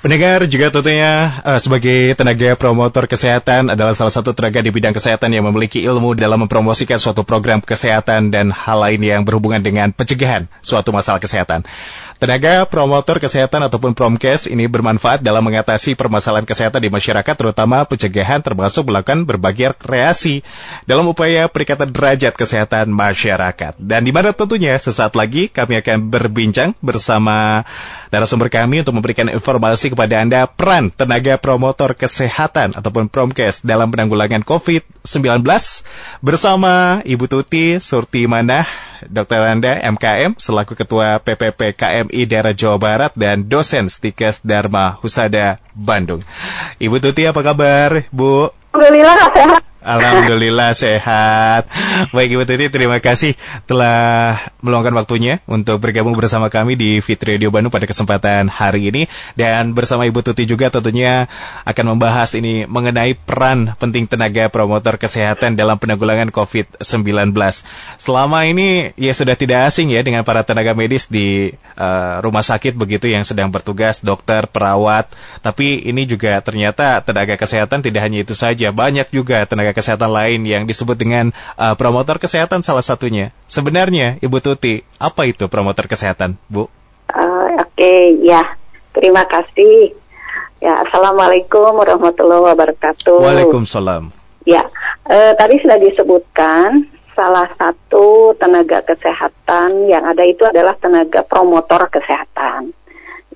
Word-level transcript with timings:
Pendengar 0.00 0.48
juga 0.48 0.72
tentunya 0.72 1.28
uh, 1.44 1.60
sebagai 1.60 2.16
tenaga 2.16 2.56
promotor 2.56 3.04
kesehatan 3.04 3.68
adalah 3.68 3.92
salah 3.92 4.08
satu 4.08 4.32
tenaga 4.32 4.64
di 4.64 4.72
bidang 4.72 4.96
kesehatan 4.96 5.28
yang 5.28 5.44
memiliki 5.44 5.84
ilmu 5.84 6.16
dalam 6.16 6.40
mempromosikan 6.40 6.96
suatu 6.96 7.20
program 7.20 7.60
kesehatan 7.60 8.32
dan 8.32 8.48
hal 8.48 8.80
lain 8.80 8.96
yang 9.04 9.28
berhubungan 9.28 9.60
dengan 9.60 9.92
pencegahan 9.92 10.48
suatu 10.64 10.88
masalah 10.88 11.20
kesehatan. 11.20 11.68
Tenaga 12.16 12.64
promotor 12.64 13.20
kesehatan 13.20 13.60
ataupun 13.68 13.92
promkes 13.92 14.48
ini 14.48 14.72
bermanfaat 14.72 15.20
dalam 15.20 15.44
mengatasi 15.44 15.92
permasalahan 16.00 16.48
kesehatan 16.48 16.80
di 16.80 16.88
masyarakat 16.88 17.32
terutama 17.36 17.84
pencegahan 17.84 18.40
termasuk 18.40 18.88
melakukan 18.88 19.28
berbagai 19.28 19.76
kreasi 19.76 20.40
dalam 20.88 21.12
upaya 21.12 21.44
peningkatan 21.52 21.92
derajat 21.92 22.32
kesehatan 22.40 22.88
masyarakat. 22.88 23.76
Dan 23.76 24.08
di 24.08 24.16
mana 24.16 24.32
tentunya 24.32 24.80
sesaat 24.80 25.12
lagi 25.12 25.52
kami 25.52 25.76
akan 25.84 26.08
berbincang 26.08 26.72
bersama 26.80 27.68
narasumber 28.08 28.48
kami 28.48 28.80
untuk 28.80 28.96
memberikan 28.96 29.28
informasi 29.28 29.89
kepada 29.90 30.22
Anda 30.22 30.46
peran 30.46 30.94
tenaga 30.94 31.36
promotor 31.36 31.98
kesehatan 31.98 32.78
ataupun 32.78 33.10
promkes 33.10 33.66
dalam 33.66 33.90
penanggulangan 33.90 34.46
COVID-19 34.46 35.42
bersama 36.22 37.02
Ibu 37.02 37.26
Tuti 37.26 37.82
Surti 37.82 38.30
Manah 38.30 38.64
Dr. 39.10 39.42
Anda 39.42 39.82
MKM 39.82 40.38
selaku 40.38 40.78
Ketua 40.78 41.18
PPP 41.20 41.74
KMI 41.74 42.20
Daerah 42.30 42.54
Jawa 42.54 42.78
Barat 42.78 43.12
dan 43.18 43.50
dosen 43.50 43.90
Stikes 43.90 44.46
Dharma 44.46 44.96
Husada 45.02 45.58
Bandung. 45.74 46.22
Ibu 46.78 46.96
Tuti 47.02 47.26
apa 47.26 47.42
kabar, 47.42 48.06
Bu? 48.14 48.54
Alhamdulillah 48.70 49.16
sehat. 49.18 49.62
Alhamdulillah 49.80 50.70
sehat. 50.76 51.62
Baik 52.12 52.36
Ibu 52.36 52.44
Titi, 52.44 52.68
terima 52.68 53.00
kasih 53.00 53.32
telah 53.64 54.36
meluangkan 54.60 54.92
waktunya 54.96 55.40
untuk 55.48 55.80
bergabung 55.80 56.12
bersama 56.16 56.52
kami 56.52 56.76
di 56.76 57.00
Fit 57.00 57.20
Radio 57.24 57.48
Bandung 57.48 57.72
pada 57.72 57.88
kesempatan 57.88 58.48
hari 58.48 58.92
ini. 58.92 59.08
Dan 59.36 59.72
bersama 59.72 60.04
Ibu 60.04 60.20
Tuti 60.20 60.44
juga 60.44 60.68
tentunya 60.68 61.28
akan 61.64 61.96
membahas 61.96 62.36
ini 62.36 62.68
mengenai 62.68 63.16
peran 63.16 63.72
penting 63.80 64.06
tenaga 64.06 64.48
promotor 64.52 65.00
kesehatan 65.00 65.56
dalam 65.56 65.80
penanggulangan 65.80 66.28
COVID-19. 66.34 67.32
Selama 67.96 68.38
ini 68.44 68.92
ya 69.00 69.12
sudah 69.14 69.36
tidak 69.36 69.72
asing 69.72 69.90
ya 69.90 70.04
dengan 70.04 70.24
para 70.26 70.44
tenaga 70.44 70.76
medis 70.76 71.08
di 71.08 71.54
uh, 71.76 72.20
rumah 72.20 72.44
sakit 72.44 72.76
begitu 72.76 73.08
yang 73.08 73.24
sedang 73.24 73.48
bertugas, 73.48 74.04
dokter, 74.04 74.44
perawat. 74.50 75.08
Tapi 75.40 75.86
ini 75.88 76.04
juga 76.04 76.36
ternyata 76.44 77.00
tenaga 77.00 77.38
kesehatan 77.40 77.80
tidak 77.80 78.04
hanya 78.04 78.20
itu 78.20 78.36
saja, 78.36 78.74
banyak 78.74 79.08
juga 79.14 79.44
tenaga 79.48 79.72
kesehatan 79.72 80.10
lain 80.10 80.44
yang 80.44 80.68
disebut 80.68 80.98
dengan 80.98 81.32
uh, 81.56 81.72
promotor 81.78 82.18
kesehatan 82.20 82.60
salah 82.66 82.84
satunya. 82.84 83.32
Sebenarnya, 83.50 84.20
Ibu 84.22 84.38
Tuti, 84.38 84.49
apa 84.98 85.22
itu 85.28 85.46
promotor 85.46 85.86
kesehatan, 85.86 86.40
Bu? 86.48 86.66
Uh, 87.10 87.58
Oke, 87.60 87.76
okay, 87.76 88.02
ya. 88.24 88.56
Terima 88.90 89.22
kasih. 89.26 89.94
Ya, 90.60 90.82
Assalamualaikum 90.84 91.72
warahmatullahi 91.72 92.52
wabarakatuh. 92.52 93.22
Waalaikumsalam. 93.22 94.12
Ya, 94.44 94.66
uh, 95.08 95.32
tadi 95.38 95.60
sudah 95.62 95.78
disebutkan 95.80 96.90
salah 97.16 97.48
satu 97.56 98.32
tenaga 98.40 98.80
kesehatan 98.84 99.88
yang 99.88 100.04
ada 100.08 100.24
itu 100.24 100.44
adalah 100.44 100.76
tenaga 100.76 101.20
promotor 101.24 101.88
kesehatan. 101.92 102.72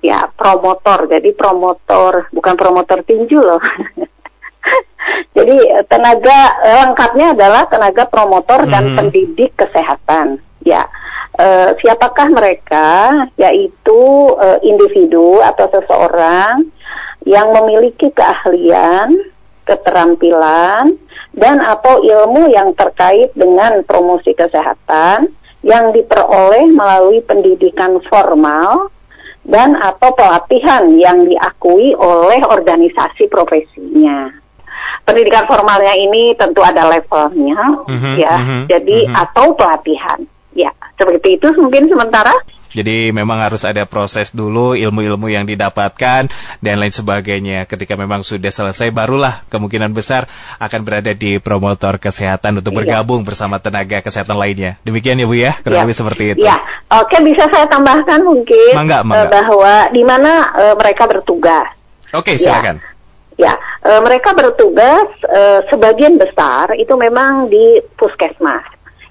Ya, 0.01 0.29
promotor. 0.37 1.09
Jadi 1.09 1.33
promotor, 1.33 2.29
bukan 2.29 2.53
promotor 2.57 3.01
tinju 3.01 3.41
loh. 3.41 3.61
Jadi 5.37 5.55
eh, 5.61 5.85
tenaga 5.85 6.39
lengkapnya 6.61 7.37
adalah 7.37 7.63
tenaga 7.69 8.03
promotor 8.09 8.65
dan 8.65 8.93
hmm. 8.93 8.97
pendidik 8.97 9.51
kesehatan. 9.53 10.41
E, 11.35 11.47
siapakah 11.83 12.27
mereka? 12.31 13.11
Yaitu 13.35 14.01
e, 14.39 14.47
individu 14.65 15.43
atau 15.43 15.67
seseorang 15.71 16.67
yang 17.27 17.51
memiliki 17.51 18.13
keahlian, 18.13 19.11
keterampilan, 19.65 20.95
dan 21.35 21.57
atau 21.59 21.99
ilmu 21.99 22.47
yang 22.53 22.71
terkait 22.77 23.33
dengan 23.35 23.83
promosi 23.83 24.31
kesehatan 24.31 25.33
yang 25.65 25.89
diperoleh 25.91 26.69
melalui 26.69 27.25
pendidikan 27.25 27.97
formal 28.05 28.93
dan 29.45 29.73
atau 29.77 30.13
pelatihan 30.13 30.85
yang 30.97 31.25
diakui 31.25 31.97
oleh 31.97 32.41
organisasi 32.45 33.25
profesinya 33.29 34.45
pendidikan 35.05 35.45
formalnya 35.45 35.93
ini 35.95 36.33
tentu 36.35 36.65
ada 36.65 36.89
levelnya, 36.89 37.85
mm-hmm, 37.85 38.15
ya. 38.17 38.35
Mm-hmm, 38.35 38.61
Jadi 38.67 38.97
mm-hmm. 39.05 39.21
atau 39.23 39.47
pelatihan, 39.53 40.19
ya. 40.55 40.71
Seperti 40.95 41.37
itu 41.37 41.51
mungkin 41.59 41.91
sementara. 41.91 42.31
Jadi 42.75 43.15
memang 43.15 43.39
harus 43.39 43.63
ada 43.63 43.87
proses 43.87 44.35
dulu 44.35 44.75
ilmu-ilmu 44.75 45.31
yang 45.31 45.47
didapatkan 45.47 46.27
dan 46.59 46.75
lain 46.75 46.91
sebagainya. 46.91 47.63
Ketika 47.71 47.95
memang 47.95 48.27
sudah 48.27 48.51
selesai 48.51 48.91
barulah 48.91 49.47
kemungkinan 49.47 49.95
besar 49.95 50.27
akan 50.59 50.83
berada 50.83 51.15
di 51.15 51.39
promotor 51.39 52.03
kesehatan 52.03 52.59
untuk 52.59 52.75
iya. 52.75 52.79
bergabung 52.83 53.23
bersama 53.23 53.63
tenaga 53.63 54.03
kesehatan 54.03 54.35
lainnya. 54.35 54.75
Demikian 54.83 55.15
ya 55.15 55.27
Bu 55.27 55.39
ya, 55.39 55.55
kurang 55.63 55.87
lebih 55.87 55.95
seperti 55.95 56.23
itu. 56.35 56.43
Ya, 56.43 56.59
oke 56.91 57.15
bisa 57.23 57.47
saya 57.47 57.63
tambahkan 57.71 58.19
mungkin 58.27 58.75
mangga, 58.75 59.07
mangga. 59.07 59.23
Uh, 59.23 59.31
bahwa 59.31 59.73
di 59.95 60.03
mana 60.03 60.31
uh, 60.51 60.75
mereka 60.75 61.07
bertugas. 61.07 61.71
Oke, 62.11 62.35
silakan. 62.35 62.83
Ya. 62.83 62.95
Ya, 63.35 63.59
e, 63.83 63.91
mereka 63.99 64.31
bertugas 64.31 65.11
e, 65.27 65.67
sebagian 65.67 66.15
besar 66.15 66.71
itu 66.79 66.95
memang 66.95 67.51
di 67.51 67.83
puskesmas. 67.99 68.63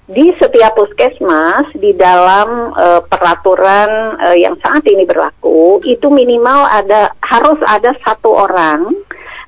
Di 0.05 0.29
setiap 0.37 0.77
puskesmas 0.77 1.73
di 1.73 1.89
dalam 1.97 2.69
e, 2.77 2.87
peraturan 3.09 4.21
e, 4.21 4.27
yang 4.45 4.53
saat 4.61 4.85
ini 4.85 5.01
berlaku 5.01 5.81
itu 5.81 6.13
minimal 6.13 6.69
ada 6.69 7.09
harus 7.25 7.57
ada 7.65 7.89
satu 8.05 8.29
orang 8.29 8.93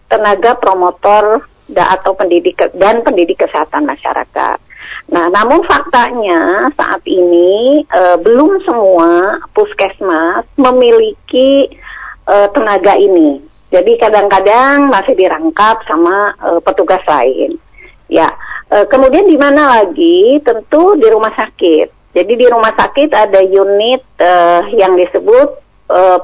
tenaga 0.10 0.58
promotor 0.58 1.46
da, 1.70 1.94
atau 1.94 2.18
pendidik 2.18 2.58
dan 2.74 3.06
pendidik 3.06 3.46
kesehatan 3.46 3.86
masyarakat. 3.86 4.58
Nah, 5.14 5.26
namun 5.30 5.62
faktanya 5.70 6.74
saat 6.74 7.06
ini 7.06 7.86
e, 7.86 8.02
belum 8.26 8.66
semua 8.66 9.38
puskesmas 9.54 10.42
memiliki 10.58 11.70
e, 12.26 12.36
tenaga 12.50 12.98
ini 12.98 13.46
jadi 13.68 14.00
kadang-kadang 14.00 14.88
masih 14.88 15.12
dirangkap 15.20 15.84
sama 15.84 16.32
uh, 16.40 16.60
petugas 16.64 17.04
lain. 17.04 17.60
Ya, 18.08 18.32
uh, 18.72 18.86
kemudian 18.88 19.28
di 19.28 19.38
mana 19.40 19.82
lagi? 19.82 20.40
Tentu 20.42 20.96
di 20.96 21.08
rumah 21.10 21.34
sakit. 21.36 22.16
Jadi 22.16 22.34
di 22.34 22.48
rumah 22.50 22.74
sakit 22.74 23.14
ada 23.14 23.42
unit 23.44 24.02
uh, 24.18 24.66
yang 24.74 24.98
disebut 24.98 25.48
uh, 25.92 26.20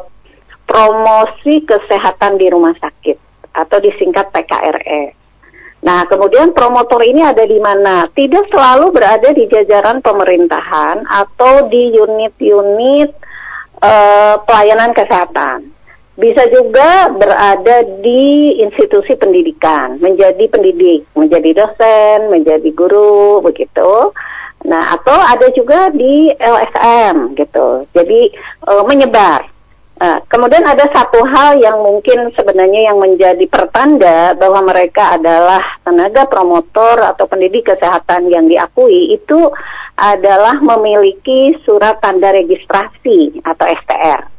promosi 0.63 1.61
kesehatan 1.67 2.39
di 2.39 2.49
rumah 2.49 2.73
sakit 2.79 3.17
atau 3.53 3.77
disingkat 3.77 4.33
PKRE. 4.33 5.13
Nah, 5.83 6.07
kemudian 6.07 6.55
promotor 6.55 7.03
ini 7.03 7.21
ada 7.21 7.43
di 7.43 7.59
mana? 7.59 8.07
Tidak 8.07 8.47
selalu 8.47 8.95
berada 8.95 9.35
di 9.35 9.43
jajaran 9.51 9.99
pemerintahan 9.99 11.03
atau 11.03 11.67
di 11.67 11.91
unit-unit 11.91 13.11
uh, 13.83 14.39
pelayanan 14.47 14.95
kesehatan 14.95 15.72
bisa 16.13 16.45
juga 16.53 17.09
berada 17.09 17.81
di 18.05 18.61
institusi 18.61 19.17
pendidikan, 19.17 19.97
menjadi 19.97 20.45
pendidik, 20.45 21.09
menjadi 21.17 21.65
dosen, 21.65 22.29
menjadi 22.29 22.69
guru, 22.69 23.41
begitu. 23.41 24.13
Nah, 24.63 24.93
atau 24.93 25.17
ada 25.17 25.49
juga 25.51 25.89
di 25.89 26.29
LSM 26.37 27.33
gitu. 27.35 27.89
Jadi 27.91 28.29
e, 28.63 28.71
menyebar. 28.85 29.49
Nah, 29.93 30.19
kemudian 30.29 30.65
ada 30.65 30.89
satu 30.89 31.21
hal 31.25 31.61
yang 31.61 31.81
mungkin 31.81 32.29
sebenarnya 32.33 32.91
yang 32.91 32.97
menjadi 32.99 33.45
pertanda 33.49 34.33
bahwa 34.35 34.69
mereka 34.69 35.15
adalah 35.17 35.61
tenaga 35.85 36.29
promotor 36.29 37.13
atau 37.13 37.25
pendidik 37.29 37.73
kesehatan 37.73 38.29
yang 38.29 38.49
diakui 38.49 39.13
itu 39.13 39.49
adalah 39.97 40.57
memiliki 40.57 41.53
surat 41.61 42.01
tanda 42.01 42.33
registrasi 42.33 43.45
atau 43.45 43.65
STR. 43.69 44.32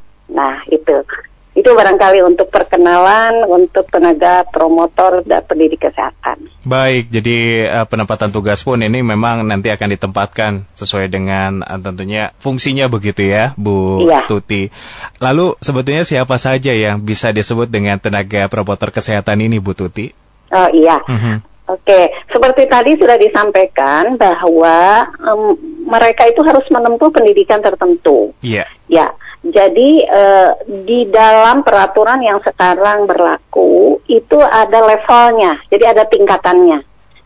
Barangkali 1.74 2.22
untuk 2.22 2.48
perkenalan 2.48 3.44
untuk 3.44 3.90
tenaga 3.90 4.46
promotor 4.48 5.26
dan 5.26 5.44
pendidik 5.44 5.84
kesehatan. 5.84 6.48
Baik, 6.64 7.12
jadi 7.12 7.68
uh, 7.68 7.86
penempatan 7.86 8.32
tugas 8.32 8.64
pun 8.64 8.80
ini 8.80 9.04
memang 9.04 9.44
nanti 9.44 9.68
akan 9.68 9.88
ditempatkan 9.98 10.64
sesuai 10.78 11.12
dengan 11.12 11.60
uh, 11.60 11.76
tentunya 11.82 12.32
fungsinya 12.40 12.88
begitu 12.88 13.26
ya, 13.26 13.52
Bu 13.58 14.06
iya. 14.06 14.24
Tuti. 14.24 14.72
Lalu 15.20 15.58
sebetulnya 15.60 16.06
siapa 16.06 16.40
saja 16.40 16.72
yang 16.72 17.04
bisa 17.04 17.34
disebut 17.34 17.68
dengan 17.68 18.00
tenaga 18.00 18.48
promotor 18.48 18.94
kesehatan 18.94 19.44
ini, 19.44 19.60
Bu 19.60 19.76
Tuti? 19.76 20.14
Oh 20.54 20.68
iya. 20.72 21.02
Mhm. 21.04 21.18
-huh. 21.20 21.38
Oke, 21.64 22.12
seperti 22.28 22.68
tadi 22.68 22.92
sudah 23.00 23.16
disampaikan 23.16 24.20
bahwa 24.20 25.08
um, 25.16 25.56
mereka 25.88 26.28
itu 26.28 26.44
harus 26.44 26.68
menempuh 26.68 27.08
pendidikan 27.08 27.64
tertentu. 27.64 28.36
Iya. 28.44 28.68
Yeah. 28.84 29.08
Ya, 29.08 29.16
jadi 29.44 29.90
uh, 30.08 30.50
di 30.88 31.04
dalam 31.12 31.60
peraturan 31.60 32.24
yang 32.24 32.40
sekarang 32.40 33.04
berlaku 33.04 34.00
itu 34.08 34.40
ada 34.40 34.80
levelnya, 34.80 35.60
jadi 35.68 35.92
ada 35.92 36.08
tingkatannya. 36.08 36.80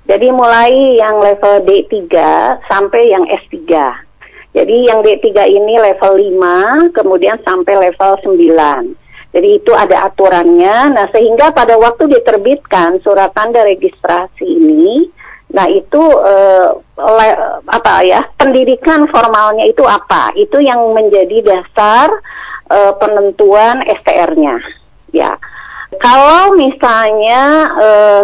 Jadi 0.09 0.27
mulai 0.33 0.99
yang 0.99 1.21
level 1.23 1.69
D3 1.69 2.11
sampai 2.67 3.13
yang 3.13 3.23
S3. 3.23 3.55
Jadi 4.57 4.77
yang 4.89 5.05
D3 5.05 5.47
ini 5.47 5.79
level 5.79 6.17
5, 6.19 6.97
kemudian 6.97 7.39
sampai 7.45 7.87
level 7.87 8.17
9. 8.27 9.37
Jadi 9.37 9.49
itu 9.61 9.73
ada 9.77 10.09
aturannya. 10.09 10.97
Nah, 10.97 11.07
sehingga 11.13 11.53
pada 11.53 11.77
waktu 11.77 12.09
diterbitkan 12.09 13.05
surat 13.05 13.31
tanda 13.37 13.61
registrasi 13.63 14.49
ini, 14.49 15.13
nah 15.53 15.69
itu 15.69 16.01
eh, 16.25 16.69
apa 17.69 18.03
ya 18.03 18.27
pendidikan 18.35 19.07
formalnya 19.09 19.65
itu 19.65 19.87
apa? 19.87 20.35
Itu 20.35 20.59
yang 20.59 20.93
menjadi 20.93 21.47
dasar 21.47 22.11
eh, 22.69 22.93
penentuan 22.99 23.87
STR-nya. 23.87 24.59
Ya, 25.15 25.39
kalau 26.03 26.53
misalnya 26.59 27.43
eh, 27.81 28.23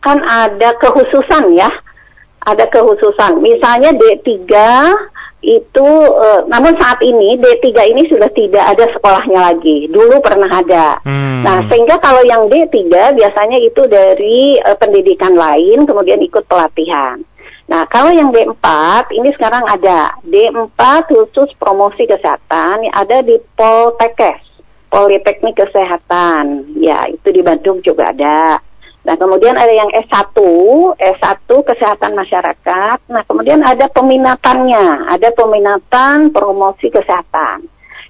kan 0.00 0.18
ada 0.24 0.74
kekhususan 0.80 1.54
ya, 1.54 1.70
ada 2.48 2.64
kekhususan. 2.66 3.44
Misalnya 3.44 3.92
D3 3.92 4.34
itu 5.38 5.88
uh, 6.18 6.42
namun 6.50 6.74
saat 6.82 6.98
ini 6.98 7.38
D3 7.38 7.94
ini 7.94 8.10
sudah 8.10 8.26
tidak 8.34 8.64
ada 8.74 8.90
sekolahnya 8.90 9.54
lagi. 9.54 9.86
Dulu 9.86 10.18
pernah 10.18 10.50
ada. 10.50 10.98
Hmm. 11.06 11.46
Nah, 11.46 11.62
sehingga 11.70 12.02
kalau 12.02 12.26
yang 12.26 12.50
D3 12.50 12.90
biasanya 13.14 13.58
itu 13.62 13.86
dari 13.86 14.58
uh, 14.66 14.74
pendidikan 14.74 15.38
lain 15.38 15.86
kemudian 15.86 16.18
ikut 16.18 16.42
pelatihan. 16.50 17.22
Nah, 17.68 17.84
kalau 17.92 18.08
yang 18.16 18.32
D4 18.32 18.64
ini 19.12 19.28
sekarang 19.36 19.60
ada 19.68 20.16
D4 20.24 20.80
khusus 21.04 21.52
promosi 21.60 22.08
kesehatan 22.08 22.88
ada 22.96 23.20
di 23.20 23.36
Poltekes, 23.52 24.40
Politeknik 24.88 25.60
Kesehatan. 25.60 26.74
Ya, 26.80 27.04
itu 27.12 27.28
di 27.28 27.44
Bandung 27.44 27.84
juga 27.84 28.16
ada. 28.16 28.64
Nah, 29.04 29.14
kemudian 29.20 29.56
ada 29.56 29.68
yang 29.68 29.92
S1, 29.92 30.36
S1 30.96 31.48
Kesehatan 31.48 32.12
Masyarakat. 32.16 32.98
Nah, 33.12 33.22
kemudian 33.28 33.60
ada 33.60 33.84
peminatannya, 33.92 35.08
ada 35.12 35.28
peminatan 35.36 36.32
promosi 36.32 36.88
kesehatan. 36.88 37.68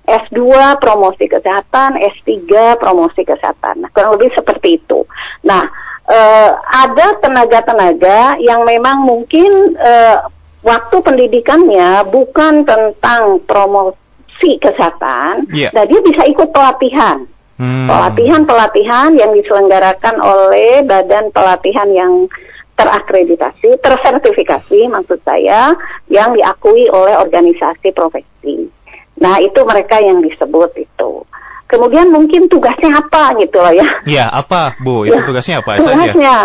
S2 0.08 0.40
promosi 0.80 1.28
kesehatan, 1.28 2.00
S3 2.00 2.34
promosi 2.80 3.26
kesehatan. 3.26 3.84
Nah, 3.84 3.90
kurang 3.92 4.16
lebih 4.16 4.32
seperti 4.32 4.80
itu. 4.80 5.04
Nah, 5.44 5.68
eh, 6.08 6.50
ada 6.56 7.06
tenaga-tenaga 7.20 8.40
yang 8.40 8.64
memang 8.64 9.04
mungkin 9.04 9.76
eh, 9.76 10.16
waktu 10.64 10.96
pendidikannya 11.04 12.08
bukan 12.08 12.66
tentang 12.66 13.44
promosi 13.46 14.58
kesehatan, 14.58 15.46
yeah. 15.54 15.70
nah 15.70 15.86
dia 15.86 16.00
bisa 16.02 16.26
ikut 16.26 16.50
pelatihan. 16.50 17.28
Hmm. 17.58 17.90
Pelatihan-pelatihan 17.90 19.18
yang 19.18 19.34
diselenggarakan 19.34 20.22
oleh 20.22 20.86
badan 20.86 21.34
pelatihan 21.34 21.90
yang 21.90 22.30
terakreditasi, 22.78 23.82
tersertifikasi 23.82 24.86
maksud 24.86 25.18
saya, 25.26 25.74
yang 26.06 26.38
diakui 26.38 26.86
oleh 26.86 27.18
organisasi 27.18 27.90
profesi. 27.90 28.70
Nah, 29.18 29.42
itu 29.42 29.58
mereka 29.66 29.98
yang 29.98 30.22
disebut 30.22 30.70
itu. 30.78 31.26
Kemudian 31.68 32.08
mungkin 32.08 32.48
tugasnya 32.48 32.96
apa 32.96 33.36
gitu 33.36 33.60
loh 33.60 33.74
ya. 33.76 33.88
Iya, 34.08 34.24
apa 34.32 34.80
Bu? 34.80 35.04
Itu 35.04 35.20
ya, 35.20 35.28
tugasnya 35.28 35.56
apa 35.60 35.76
tugasnya. 35.76 36.16
saja? 36.16 36.36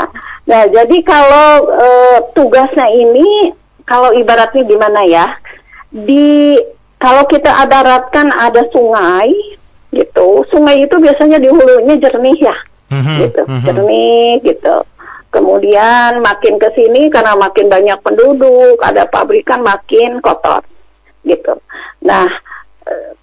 Nah, 0.44 0.64
jadi 0.68 0.98
kalau 1.08 1.50
e, 1.72 1.88
tugasnya 2.36 2.92
ini 2.92 3.56
kalau 3.88 4.12
ibaratnya 4.12 4.68
gimana 4.68 5.08
ya? 5.08 5.32
Di 5.88 6.60
kalau 7.00 7.24
kita 7.28 7.52
adaratkan 7.64 8.36
ada 8.36 8.68
sungai, 8.72 9.32
gitu. 9.92 10.44
Sungai 10.52 10.84
itu 10.84 10.96
biasanya 11.00 11.40
di 11.40 11.48
hulunya 11.48 11.96
jernih 12.00 12.38
ya, 12.40 12.56
mm-hmm. 12.92 13.18
gitu, 13.24 13.42
mm-hmm. 13.44 13.66
jernih 13.68 14.32
gitu. 14.44 14.76
Kemudian 15.32 16.22
makin 16.22 16.62
ke 16.62 16.70
sini 16.78 17.10
karena 17.10 17.36
makin 17.36 17.68
banyak 17.68 18.00
penduduk, 18.04 18.78
ada 18.80 19.08
pabrikan 19.10 19.64
makin 19.64 20.20
kotor, 20.20 20.64
gitu. 21.26 21.60
Nah, 22.06 22.28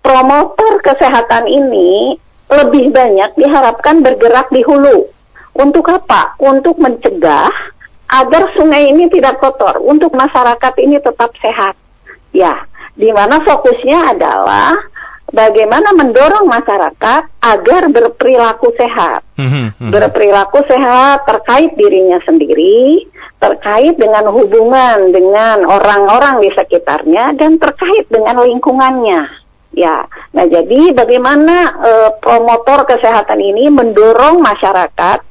promotor 0.01 0.83
kesehatan 0.83 1.47
ini 1.47 2.19
lebih 2.51 2.91
banyak 2.91 3.39
diharapkan 3.39 4.03
bergerak 4.03 4.51
di 4.51 4.67
hulu. 4.67 5.07
Untuk 5.55 5.87
apa? 5.91 6.35
Untuk 6.43 6.79
mencegah 6.79 7.51
agar 8.11 8.43
sungai 8.59 8.91
ini 8.91 9.07
tidak 9.07 9.39
kotor, 9.39 9.79
untuk 9.79 10.11
masyarakat 10.15 10.75
ini 10.83 10.99
tetap 10.99 11.31
sehat. 11.39 11.79
Ya, 12.35 12.67
di 12.99 13.11
mana 13.15 13.43
fokusnya 13.43 14.19
adalah 14.19 14.75
bagaimana 15.31 15.95
mendorong 15.95 16.47
masyarakat 16.47 17.23
agar 17.39 17.83
berperilaku 17.91 18.75
sehat. 18.75 19.23
Mm-hmm. 19.39 19.91
Berperilaku 19.95 20.59
sehat 20.67 21.23
terkait 21.27 21.79
dirinya 21.79 22.19
sendiri, 22.27 23.07
terkait 23.39 23.95
dengan 23.97 24.29
hubungan 24.35 25.15
dengan 25.15 25.65
orang-orang 25.65 26.43
di 26.43 26.51
sekitarnya 26.51 27.39
dan 27.39 27.57
terkait 27.63 28.11
dengan 28.11 28.43
lingkungannya. 28.43 29.40
Ya, 29.71 30.03
nah 30.35 30.51
jadi 30.51 30.91
bagaimana 30.91 31.79
uh, 31.79 32.11
promotor 32.19 32.91
kesehatan 32.91 33.39
ini 33.39 33.71
mendorong 33.71 34.43
masyarakat 34.43 35.23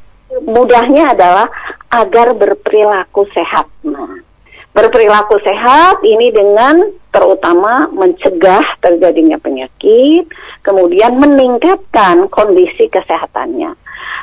mudahnya 0.47 1.11
adalah 1.11 1.51
agar 1.91 2.31
berperilaku 2.39 3.27
sehat. 3.35 3.67
Nah, 3.83 4.23
berperilaku 4.71 5.43
sehat 5.43 5.99
ini 6.07 6.31
dengan 6.31 6.87
terutama 7.11 7.91
mencegah 7.91 8.63
terjadinya 8.79 9.35
penyakit, 9.43 10.31
kemudian 10.63 11.19
meningkatkan 11.19 12.31
kondisi 12.31 12.87
kesehatannya. 12.87 13.75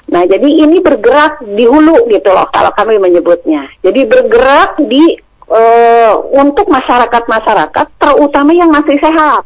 Nah, 0.07 0.23
jadi 0.25 0.49
ini 0.49 0.81
bergerak 0.81 1.45
di 1.45 1.69
hulu 1.69 2.09
gitu 2.09 2.33
loh 2.33 2.49
kalau 2.55 2.73
kami 2.73 2.97
menyebutnya. 2.97 3.69
Jadi 3.85 4.09
bergerak 4.09 4.81
di 4.87 5.19
uh, 5.51 6.15
untuk 6.41 6.73
masyarakat-masyarakat 6.73 7.87
terutama 8.01 8.57
yang 8.57 8.73
masih 8.73 8.97
sehat 8.97 9.45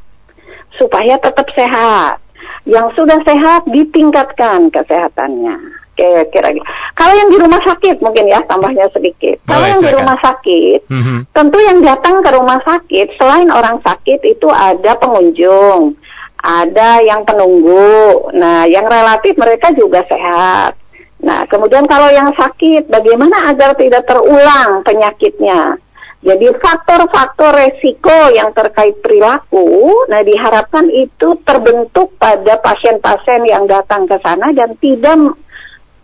supaya 0.79 1.17
tetap 1.19 1.49
sehat. 1.55 2.21
Yang 2.69 2.93
sudah 2.97 3.19
sehat 3.25 3.65
ditingkatkan 3.69 4.69
kesehatannya 4.69 5.81
kira-kira 6.01 6.49
gitu. 6.57 6.67
Kalau 6.97 7.13
yang 7.13 7.29
di 7.29 7.37
rumah 7.37 7.61
sakit 7.61 7.97
mungkin 8.01 8.25
ya 8.33 8.41
tambahnya 8.49 8.89
sedikit. 8.97 9.37
Kalau 9.45 9.67
yang 9.69 9.83
di 9.85 9.93
rumah 9.93 10.17
sakit, 10.25 10.81
mm-hmm. 10.89 11.19
tentu 11.37 11.59
yang 11.61 11.79
datang 11.85 12.25
ke 12.25 12.31
rumah 12.33 12.61
sakit 12.65 13.21
selain 13.21 13.53
orang 13.53 13.77
sakit 13.85 14.21
itu 14.25 14.49
ada 14.49 14.97
pengunjung, 14.97 15.93
ada 16.41 17.05
yang 17.05 17.21
penunggu. 17.29 18.33
Nah, 18.33 18.65
yang 18.65 18.89
relatif 18.89 19.37
mereka 19.37 19.77
juga 19.77 20.01
sehat. 20.09 20.81
Nah, 21.21 21.45
kemudian 21.53 21.85
kalau 21.85 22.09
yang 22.09 22.33
sakit, 22.33 22.89
bagaimana 22.89 23.53
agar 23.53 23.77
tidak 23.77 24.09
terulang 24.09 24.81
penyakitnya? 24.81 25.77
Jadi 26.21 26.53
faktor-faktor 26.61 27.57
resiko 27.57 28.29
yang 28.37 28.53
terkait 28.53 29.01
perilaku, 29.01 29.89
nah 30.13 30.21
diharapkan 30.21 30.85
itu 30.93 31.41
terbentuk 31.49 32.13
pada 32.21 32.61
pasien-pasien 32.61 33.49
yang 33.49 33.65
datang 33.65 34.05
ke 34.05 34.21
sana 34.21 34.53
dan 34.53 34.77
tidak 34.77 35.17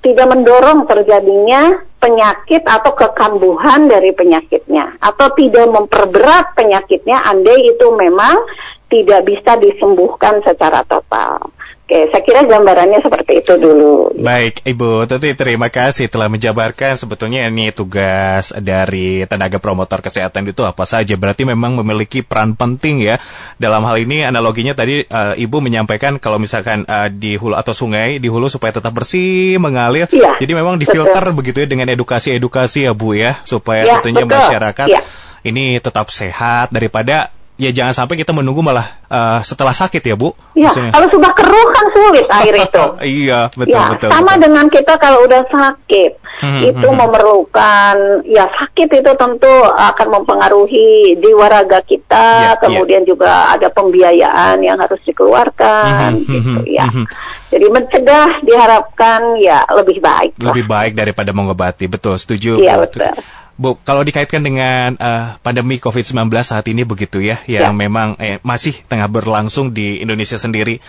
tidak 0.01 0.27
mendorong 0.33 0.89
terjadinya 0.89 1.85
penyakit 2.01 2.65
atau 2.65 2.97
kekambuhan 2.97 3.93
dari 3.93 4.15
penyakitnya 4.17 4.97
atau 5.05 5.29
tidak 5.37 5.67
memperberat 5.69 6.55
penyakitnya 6.55 7.21
andai 7.27 7.77
itu 7.77 7.87
memang 7.93 8.41
tidak 8.87 9.27
bisa 9.27 9.59
disembuhkan 9.59 10.41
secara 10.47 10.81
total. 10.87 11.51
Oke, 11.87 12.11
saya 12.11 12.23
kira 12.27 12.43
gambarannya 12.43 12.99
seperti 12.99 13.47
itu 13.47 13.63
dulu. 13.63 14.11
Baik, 14.19 14.59
Ibu 14.67 15.07
Tuti, 15.07 15.39
terima 15.39 15.71
kasih 15.71 16.11
telah 16.11 16.27
menjabarkan 16.27 16.99
sebetulnya 16.99 17.47
ini 17.47 17.71
tugas 17.71 18.51
dari 18.59 19.23
tenaga 19.31 19.63
promotor 19.63 20.03
kesehatan 20.03 20.51
itu 20.51 20.67
apa 20.67 20.83
saja. 20.83 21.15
Berarti 21.15 21.47
memang 21.47 21.79
memiliki 21.79 22.27
peran 22.27 22.59
penting 22.59 23.07
ya. 23.07 23.23
Dalam 23.63 23.87
hal 23.87 24.03
ini 24.03 24.27
analoginya 24.27 24.75
tadi 24.75 25.07
uh, 25.07 25.39
Ibu 25.39 25.63
menyampaikan 25.63 26.19
kalau 26.19 26.43
misalkan 26.43 26.91
uh, 26.91 27.07
di 27.07 27.39
hulu 27.39 27.55
atau 27.55 27.71
sungai 27.71 28.19
di 28.19 28.27
hulu 28.27 28.51
supaya 28.51 28.75
tetap 28.75 28.91
bersih, 28.91 29.55
mengalir. 29.63 30.11
Ya, 30.11 30.43
Jadi 30.43 30.59
memang 30.59 30.83
difilter 30.83 31.23
betul. 31.23 31.39
begitu 31.39 31.57
ya 31.63 31.71
dengan 31.71 31.87
edukasi-edukasi 31.95 32.91
ya 32.91 32.99
Bu 32.99 33.15
ya, 33.15 33.39
supaya 33.47 33.87
ya, 33.87 34.03
tentunya 34.03 34.27
betul. 34.27 34.43
masyarakat 34.43 34.89
ya. 34.91 35.07
ini 35.47 35.79
tetap 35.79 36.11
sehat 36.11 36.75
daripada 36.75 37.31
ya 37.57 37.73
jangan 37.73 37.97
sampai 37.97 38.21
kita 38.21 38.37
menunggu 38.37 38.61
malah 38.61 39.01
uh, 39.09 39.41
setelah 39.41 39.73
sakit 39.73 40.05
ya 40.05 40.17
Bu. 40.17 40.37
Iya, 40.53 40.93
kalau 40.93 41.09
sudah 41.09 41.33
keruh 41.33 41.69
kan 41.73 41.87
sulit 41.93 42.27
air 42.29 42.55
itu. 42.69 42.85
iya, 43.05 43.49
betul 43.53 43.73
ya, 43.73 43.93
betul. 43.97 44.09
Sama 44.13 44.37
betul. 44.37 44.43
dengan 44.45 44.67
kita 44.69 44.93
kalau 45.01 45.19
udah 45.25 45.43
sakit, 45.49 46.13
hmm, 46.45 46.61
itu 46.69 46.89
hmm, 46.89 46.99
memerlukan 47.01 47.97
ya 48.29 48.45
sakit 48.45 48.89
itu 49.01 49.11
tentu 49.17 49.55
akan 49.73 50.07
mempengaruhi 50.21 51.17
jiwa 51.17 51.47
raga 51.49 51.81
kita, 51.81 52.29
ya, 52.53 52.61
kemudian 52.61 53.03
ya. 53.05 53.09
juga 53.09 53.33
ada 53.57 53.69
pembiayaan 53.73 54.61
yang 54.61 54.77
harus 54.77 55.01
dikeluarkan 55.09 56.29
hmm, 56.29 56.29
gitu 56.29 56.61
ya. 56.69 56.87
Hmm, 56.93 57.09
Jadi 57.49 57.67
mencegah 57.73 58.45
diharapkan 58.45 59.41
ya 59.41 59.65
lebih 59.73 60.05
baik. 60.05 60.37
Lebih 60.37 60.65
lah. 60.69 60.71
baik 60.77 60.93
daripada 60.93 61.33
mengobati, 61.33 61.89
betul, 61.89 62.21
setuju. 62.21 62.61
Iya, 62.61 62.77
betul. 62.85 63.17
Bu, 63.57 63.81
kalau 63.89 64.05
dikaitkan 64.05 64.45
dengan 64.45 65.01
uh, 65.01 65.41
pandemi 65.41 65.81
COVID-19 65.81 66.29
saat 66.45 66.69
ini 66.69 66.85
begitu 66.85 67.25
ya, 67.25 67.41
yang 67.49 67.73
ya. 67.73 67.81
memang 67.89 68.21
eh, 68.21 68.37
masih 68.45 68.77
tengah 68.85 69.09
berlangsung 69.09 69.73
di 69.73 70.05
Indonesia 70.05 70.37
sendiri. 70.37 70.85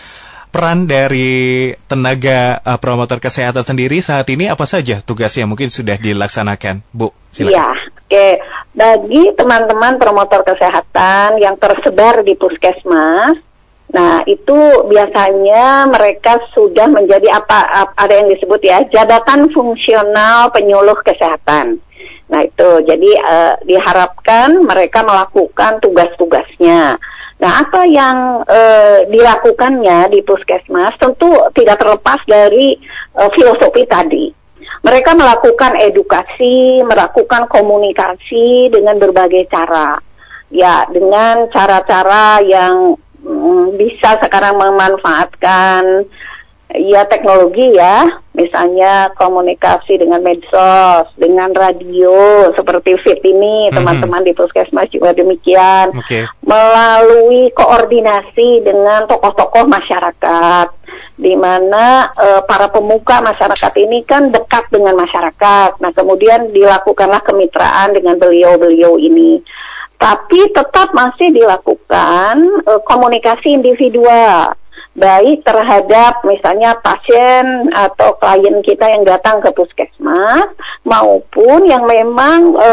Peran 0.51 0.87
dari 0.87 1.71
tenaga 1.87 2.59
uh, 2.63 2.75
promotor 2.75 3.23
kesehatan 3.23 3.63
sendiri 3.63 4.03
saat 4.03 4.27
ini 4.31 4.51
apa 4.51 4.67
saja 4.67 4.99
tugasnya 4.99 5.47
mungkin 5.47 5.71
sudah 5.71 5.95
dilaksanakan, 5.95 6.83
Bu? 6.91 7.15
Silakan. 7.31 7.55
Ya, 7.55 7.67
oke. 8.03 8.27
Bagi 8.75 9.23
teman-teman 9.39 9.95
promotor 9.95 10.43
kesehatan 10.43 11.39
yang 11.39 11.55
tersebar 11.55 12.19
di 12.23 12.35
puskesmas, 12.35 13.39
Nah, 13.87 14.19
itu 14.27 14.59
biasanya 14.91 15.87
mereka 15.87 16.43
sudah 16.51 16.91
menjadi 16.91 17.39
apa 17.39 17.87
ada 17.95 18.13
yang 18.19 18.27
disebut 18.27 18.59
ya 18.59 18.83
jabatan 18.91 19.47
fungsional 19.55 20.51
penyuluh 20.51 20.99
kesehatan. 21.07 21.79
Nah, 22.27 22.41
itu 22.43 22.69
jadi 22.83 23.11
uh, 23.23 23.55
diharapkan 23.63 24.59
mereka 24.59 25.07
melakukan 25.07 25.79
tugas-tugasnya. 25.79 26.99
Nah, 27.37 27.51
apa 27.63 27.87
yang 27.87 28.43
uh, 28.43 29.07
dilakukannya 29.07 30.11
di 30.11 30.19
puskesmas 30.25 30.91
tentu 30.99 31.31
tidak 31.55 31.79
terlepas 31.79 32.19
dari 32.27 32.75
uh, 33.15 33.31
filosofi 33.31 33.87
tadi. 33.87 34.27
Mereka 34.83 35.15
melakukan 35.15 35.79
edukasi, 35.79 36.83
melakukan 36.83 37.47
komunikasi 37.47 38.67
dengan 38.67 38.99
berbagai 38.99 39.47
cara. 39.47 39.95
Ya, 40.47 40.87
dengan 40.91 41.47
cara-cara 41.51 42.39
yang 42.43 42.95
bisa 43.75 44.15
sekarang 44.23 44.55
memanfaatkan 44.55 46.07
ya 46.75 47.07
teknologi 47.07 47.79
ya, 47.79 48.19
misalnya 48.35 49.15
komunikasi 49.15 49.95
dengan 49.95 50.19
medsos, 50.19 51.07
dengan 51.15 51.55
radio 51.55 52.51
seperti 52.59 52.99
Fit 53.07 53.23
ini, 53.23 53.71
mhm. 53.71 53.75
teman-teman 53.79 54.19
mm 54.19 54.27
-hmm. 54.27 54.35
di 54.35 54.37
Puskesmas 54.37 54.91
juga 54.91 55.15
demikian, 55.15 55.95
okay. 55.95 56.27
melalui 56.43 57.47
koordinasi 57.55 58.67
dengan 58.67 59.07
tokoh-tokoh 59.07 59.63
masyarakat, 59.63 60.67
di 61.15 61.33
mana 61.39 62.11
uh, 62.13 62.41
para 62.43 62.67
pemuka 62.67 63.23
masyarakat 63.23 63.73
ini 63.79 64.03
kan 64.03 64.29
dekat 64.29 64.67
dengan 64.67 64.99
masyarakat. 64.99 65.79
Nah, 65.79 65.91
kemudian 65.95 66.51
dilakukanlah 66.51 67.23
kemitraan 67.23 67.95
dengan 67.95 68.19
beliau-beliau 68.19 68.99
ini 68.99 69.39
tapi 69.97 70.53
tetap 70.53 70.93
masih 70.93 71.33
dilakukan 71.33 72.35
uh, 72.69 72.81
komunikasi 72.85 73.53
individual 73.53 74.53
baik 74.97 75.45
terhadap 75.45 76.25
misalnya 76.25 76.73
pasien 76.81 77.69
atau 77.69 78.17
klien 78.17 78.65
kita 78.65 78.89
yang 78.89 79.05
datang 79.05 79.37
ke 79.45 79.53
puskesmas 79.53 80.49
maupun 80.81 81.69
yang 81.69 81.85
memang 81.85 82.57
e, 82.57 82.69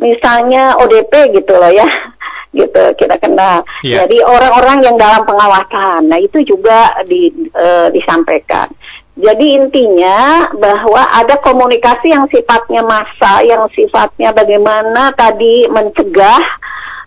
misalnya 0.00 0.72
ODP 0.80 1.36
gitu 1.36 1.52
loh 1.52 1.68
ya 1.68 1.84
gitu 2.58 2.82
kita 2.96 3.20
kenal. 3.20 3.60
Yeah. 3.84 4.08
Jadi 4.08 4.24
orang-orang 4.24 4.88
yang 4.88 4.96
dalam 4.96 5.28
pengawasan. 5.28 6.08
Nah, 6.08 6.16
itu 6.16 6.40
juga 6.48 6.96
di, 7.04 7.28
e, 7.52 7.66
disampaikan. 7.92 8.72
Jadi 9.14 9.46
intinya 9.54 10.50
bahwa 10.58 11.06
ada 11.14 11.38
komunikasi 11.38 12.10
yang 12.10 12.26
sifatnya 12.26 12.82
massa, 12.82 13.46
yang 13.46 13.70
sifatnya 13.70 14.34
bagaimana 14.34 15.14
tadi 15.14 15.70
mencegah 15.70 16.42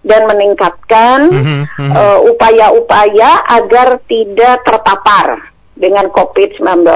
dan 0.08 0.24
meningkatkan 0.24 1.28
mm-hmm, 1.28 1.62
mm-hmm. 1.68 1.92
Uh, 1.92 2.20
upaya-upaya 2.32 3.44
agar 3.60 4.00
tidak 4.08 4.64
terpapar 4.64 5.52
dengan 5.76 6.08
COVID-19 6.16 6.88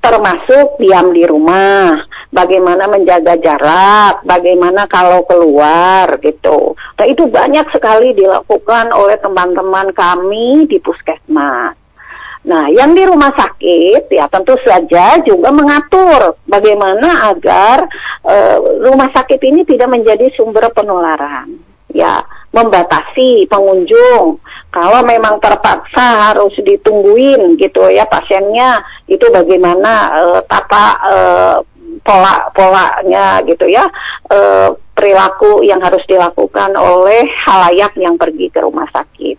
termasuk 0.00 0.80
diam 0.80 1.12
di 1.12 1.28
rumah, 1.28 1.92
bagaimana 2.32 2.88
menjaga 2.88 3.36
jarak, 3.36 4.24
bagaimana 4.24 4.88
kalau 4.88 5.28
keluar 5.28 6.16
gitu. 6.24 6.72
Nah, 6.96 7.04
itu 7.04 7.28
banyak 7.28 7.68
sekali 7.68 8.16
dilakukan 8.16 8.96
oleh 8.96 9.20
teman-teman 9.20 9.92
kami 9.92 10.64
di 10.64 10.80
puskesmas. 10.80 11.76
Nah, 12.40 12.72
yang 12.72 12.96
di 12.96 13.04
rumah 13.04 13.28
sakit 13.36 14.08
ya 14.08 14.24
tentu 14.32 14.56
saja 14.64 15.20
juga 15.20 15.52
mengatur 15.52 16.40
bagaimana 16.48 17.28
agar 17.36 17.84
uh, 18.24 18.80
rumah 18.80 19.12
sakit 19.12 19.36
ini 19.44 19.68
tidak 19.68 19.92
menjadi 19.92 20.32
sumber 20.32 20.72
penularan 20.72 21.60
ya 21.92 22.24
membatasi 22.50 23.44
pengunjung. 23.44 24.40
Kalau 24.72 25.00
memang 25.04 25.36
terpaksa 25.42 26.32
harus 26.32 26.56
ditungguin 26.64 27.60
gitu 27.60 27.92
ya 27.92 28.08
pasiennya 28.08 28.80
itu 29.04 29.26
bagaimana 29.28 29.92
uh, 30.08 30.40
tata 30.48 30.86
uh, 31.04 31.56
pola 32.00 32.48
polanya 32.56 33.44
gitu 33.44 33.68
ya 33.68 33.84
uh, 34.32 34.72
perilaku 34.96 35.60
yang 35.60 35.82
harus 35.84 36.00
dilakukan 36.08 36.72
oleh 36.72 37.28
halayak 37.44 37.92
yang 38.00 38.16
pergi 38.16 38.48
ke 38.48 38.64
rumah 38.64 38.88
sakit. 38.88 39.36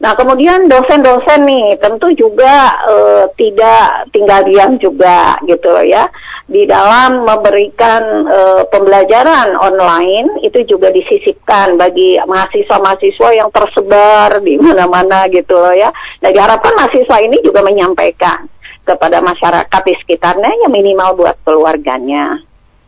Nah 0.00 0.16
kemudian 0.16 0.64
dosen-dosen 0.64 1.44
nih 1.44 1.76
tentu 1.76 2.08
juga 2.16 2.72
uh, 2.88 3.24
tidak 3.36 4.08
tinggal 4.16 4.40
diam 4.48 4.80
juga 4.80 5.36
gitu 5.44 5.76
ya 5.84 6.08
di 6.50 6.64
dalam 6.66 7.22
memberikan 7.28 8.26
uh, 8.26 8.64
pembelajaran 8.72 9.54
online 9.60 10.40
itu 10.42 10.64
juga 10.66 10.90
disisipkan 10.90 11.76
bagi 11.76 12.16
mahasiswa-mahasiswa 12.16 13.28
yang 13.38 13.52
tersebar 13.52 14.40
di 14.40 14.56
mana-mana 14.56 15.28
gitu 15.28 15.54
loh 15.54 15.76
ya. 15.76 15.92
Nah 16.24 16.32
diharapkan 16.32 16.74
mahasiswa 16.74 17.16
ini 17.20 17.38
juga 17.44 17.60
menyampaikan 17.60 18.48
kepada 18.82 19.20
masyarakat 19.20 19.82
di 19.84 19.94
sekitarnya 20.00 20.50
yang 20.66 20.72
minimal 20.72 21.22
buat 21.22 21.36
keluarganya. 21.44 22.40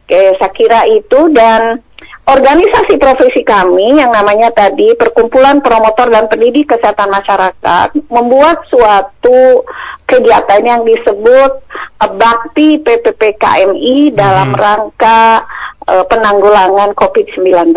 Oke, 0.03 0.35
saya 0.41 0.51
kira 0.51 0.81
itu 0.91 1.31
dan 1.31 1.79
organisasi 2.23 3.03
profesi 3.03 3.43
kami 3.43 3.99
yang 3.99 4.15
namanya 4.15 4.55
tadi 4.55 4.95
Perkumpulan 4.95 5.59
Promotor 5.59 6.07
dan 6.09 6.31
Pendidik 6.31 6.71
Kesehatan 6.71 7.11
Masyarakat 7.11 7.89
membuat 8.07 8.63
suatu 8.71 9.67
kegiatan 10.07 10.63
yang 10.63 10.83
disebut 10.87 11.53
uh, 11.99 12.13
Bakti 12.15 12.79
PPPKMI 12.83 14.15
dalam 14.15 14.55
hmm. 14.55 14.59
rangka 14.59 15.47
uh, 15.91 16.05
penanggulangan 16.07 16.95
COVID-19. 16.95 17.75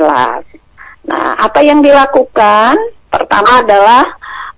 Nah, 1.06 1.28
apa 1.38 1.60
yang 1.62 1.82
dilakukan? 1.82 2.78
Pertama 3.10 3.64
adalah 3.64 4.04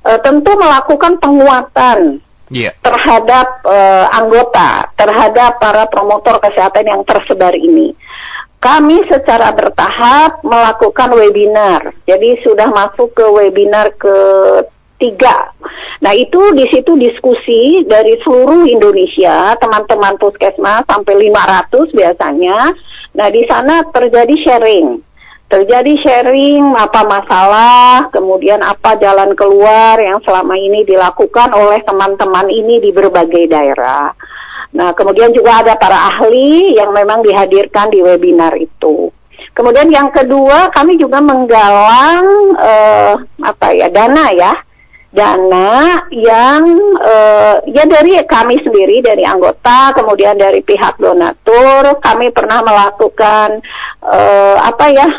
uh, 0.04 0.20
tentu 0.20 0.52
melakukan 0.58 1.20
penguatan 1.22 2.20
yeah. 2.50 2.74
terhadap 2.82 3.62
uh, 3.64 4.08
anggota, 4.16 4.90
terhadap 5.00 5.62
para 5.62 5.86
promotor 5.88 6.42
kesehatan 6.44 6.86
yang 6.88 7.02
tersebar 7.08 7.56
ini 7.56 7.96
kami 8.58 9.06
secara 9.06 9.54
bertahap 9.54 10.42
melakukan 10.42 11.14
webinar. 11.14 11.94
Jadi 12.10 12.42
sudah 12.42 12.68
masuk 12.74 13.14
ke 13.14 13.26
webinar 13.26 13.94
ketiga. 13.94 15.54
Nah 16.02 16.14
itu 16.18 16.54
di 16.58 16.66
situ 16.74 16.98
diskusi 16.98 17.86
dari 17.86 18.18
seluruh 18.22 18.66
Indonesia, 18.66 19.54
teman-teman 19.62 20.18
puskesmas 20.18 20.86
sampai 20.90 21.30
500 21.30 21.94
biasanya. 21.94 22.58
Nah 23.14 23.28
di 23.30 23.46
sana 23.46 23.86
terjadi 23.94 24.36
sharing. 24.42 25.06
Terjadi 25.48 25.94
sharing 26.04 26.76
apa 26.76 27.08
masalah, 27.08 28.12
kemudian 28.12 28.60
apa 28.60 29.00
jalan 29.00 29.32
keluar 29.32 29.96
yang 29.96 30.20
selama 30.28 30.60
ini 30.60 30.84
dilakukan 30.84 31.56
oleh 31.56 31.80
teman-teman 31.88 32.52
ini 32.52 32.84
di 32.84 32.92
berbagai 32.92 33.48
daerah. 33.48 34.12
Nah, 34.78 34.94
kemudian 34.94 35.34
juga 35.34 35.66
ada 35.66 35.74
para 35.74 36.14
ahli 36.14 36.78
yang 36.78 36.94
memang 36.94 37.26
dihadirkan 37.26 37.90
di 37.90 38.06
webinar 38.06 38.54
itu. 38.54 39.10
Kemudian 39.58 39.90
yang 39.90 40.14
kedua, 40.14 40.70
kami 40.70 41.02
juga 41.02 41.18
menggalang 41.18 42.54
uh, 42.54 43.18
apa 43.42 43.74
ya 43.74 43.90
dana 43.90 44.30
ya, 44.30 44.54
dana 45.10 46.06
yang 46.14 46.62
uh, 47.02 47.58
ya 47.66 47.90
dari 47.90 48.22
kami 48.30 48.62
sendiri 48.62 49.02
dari 49.02 49.26
anggota, 49.26 49.98
kemudian 49.98 50.38
dari 50.38 50.62
pihak 50.62 51.02
donatur, 51.02 51.98
kami 51.98 52.30
pernah 52.30 52.62
melakukan 52.62 53.66
uh, 54.06 54.62
apa 54.62 54.86
ya 54.94 55.10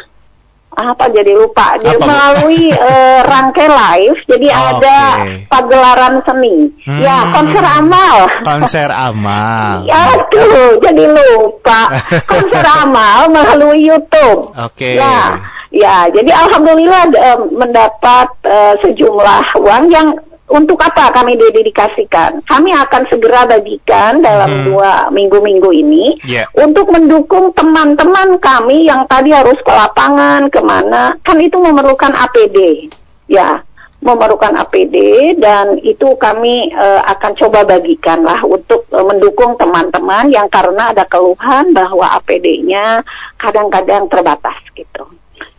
apa 0.79 1.11
jadi 1.11 1.35
lupa. 1.35 1.75
Dia 1.83 1.99
apa, 1.99 2.07
melalui 2.07 2.71
uh, 2.71 3.21
rangkai 3.31 3.69
live 3.69 4.19
jadi 4.31 4.49
oh, 4.55 4.63
ada 4.79 4.99
okay. 5.19 5.37
pagelaran 5.51 6.15
seni. 6.23 6.71
Hmm. 6.87 7.01
ya 7.03 7.17
konser 7.35 7.65
amal. 7.67 8.17
Konser 8.47 8.91
amal. 8.95 9.75
Ya 9.91 10.15
tuh 10.31 10.79
jadi 10.85 11.05
lupa. 11.11 11.91
Konser 12.31 12.65
amal 12.65 13.33
melalui 13.33 13.83
YouTube. 13.83 14.53
Oke. 14.55 14.95
Okay. 14.95 14.95
ya 15.01 15.41
ya 15.69 16.09
jadi 16.09 16.33
alhamdulillah 16.33 17.13
uh, 17.13 17.39
mendapat 17.53 18.29
uh, 18.49 18.75
sejumlah 18.81 19.61
uang 19.61 19.85
yang 19.93 20.17
untuk 20.49 20.81
apa 20.81 21.13
kami 21.13 21.37
dedikasikan? 21.37 22.41
Kami 22.45 22.73
akan 22.73 23.03
segera 23.13 23.45
bagikan 23.45 24.25
dalam 24.25 24.51
hmm. 24.51 24.65
dua 24.69 24.93
minggu-minggu 25.13 25.71
ini 25.73 26.17
yeah. 26.25 26.49
untuk 26.57 26.89
mendukung 26.89 27.53
teman-teman 27.53 28.41
kami 28.41 28.89
yang 28.89 29.05
tadi 29.07 29.33
harus 29.33 29.57
ke 29.61 29.73
lapangan 29.73 30.49
ke 30.49 30.61
mana, 30.65 31.13
kan 31.21 31.37
itu 31.41 31.61
memerlukan 31.61 32.13
APD, 32.17 32.89
ya 33.29 33.61
memerlukan 33.99 34.55
APD 34.55 34.97
dan 35.43 35.75
itu 35.83 36.15
kami 36.23 36.71
uh, 36.71 37.03
akan 37.19 37.35
coba 37.35 37.67
bagikan 37.67 38.23
lah 38.23 38.39
untuk 38.47 38.87
uh, 38.95 39.03
mendukung 39.03 39.59
teman-teman 39.59 40.31
yang 40.31 40.47
karena 40.47 40.95
ada 40.95 41.03
keluhan 41.11 41.75
bahwa 41.75 42.07
APD-nya 42.23 43.03
kadang-kadang 43.43 44.07
terbatas 44.07 44.59
gitu. 44.79 45.03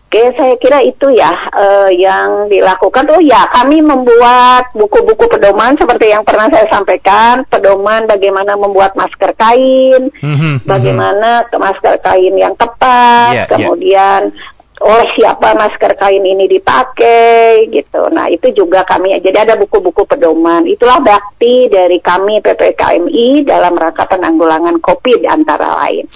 Oke, 0.10 0.34
saya 0.34 0.58
kira 0.58 0.82
itu 0.82 1.14
ya 1.14 1.30
uh, 1.54 1.86
yang 1.94 2.50
dilakukan. 2.50 3.06
Oh 3.14 3.22
ya, 3.22 3.46
kami 3.54 3.78
membuat 3.78 4.74
buku-buku 4.74 5.30
pedoman 5.30 5.78
seperti 5.78 6.10
yang 6.10 6.26
pernah 6.26 6.50
saya 6.50 6.66
sampaikan, 6.66 7.46
pedoman 7.46 8.10
bagaimana 8.10 8.58
membuat 8.58 8.98
masker 8.98 9.38
kain, 9.38 10.10
mm-hmm, 10.10 10.66
bagaimana 10.66 11.46
masker 11.54 12.02
kain 12.02 12.34
yang 12.42 12.58
tepat, 12.58 13.38
yeah, 13.38 13.46
iya. 13.46 13.54
kemudian 13.54 14.34
yeah. 14.34 14.82
oleh 14.82 15.06
siapa 15.14 15.54
masker 15.54 15.94
kain 15.94 16.26
ini 16.26 16.50
dipakai 16.58 17.70
gitu. 17.70 18.10
Nah 18.10 18.34
itu 18.34 18.50
juga 18.58 18.82
kami 18.90 19.14
jadi 19.22 19.46
ada 19.46 19.62
buku-buku 19.62 20.10
pedoman. 20.10 20.66
Itulah 20.66 21.06
bakti 21.06 21.70
dari 21.70 22.02
kami 22.02 22.42
PPKMI 22.42 23.46
dalam 23.46 23.78
rangka 23.78 24.10
penanggulangan 24.10 24.82
COVID 24.82 25.22
antara 25.30 25.86
lain. 25.86 26.10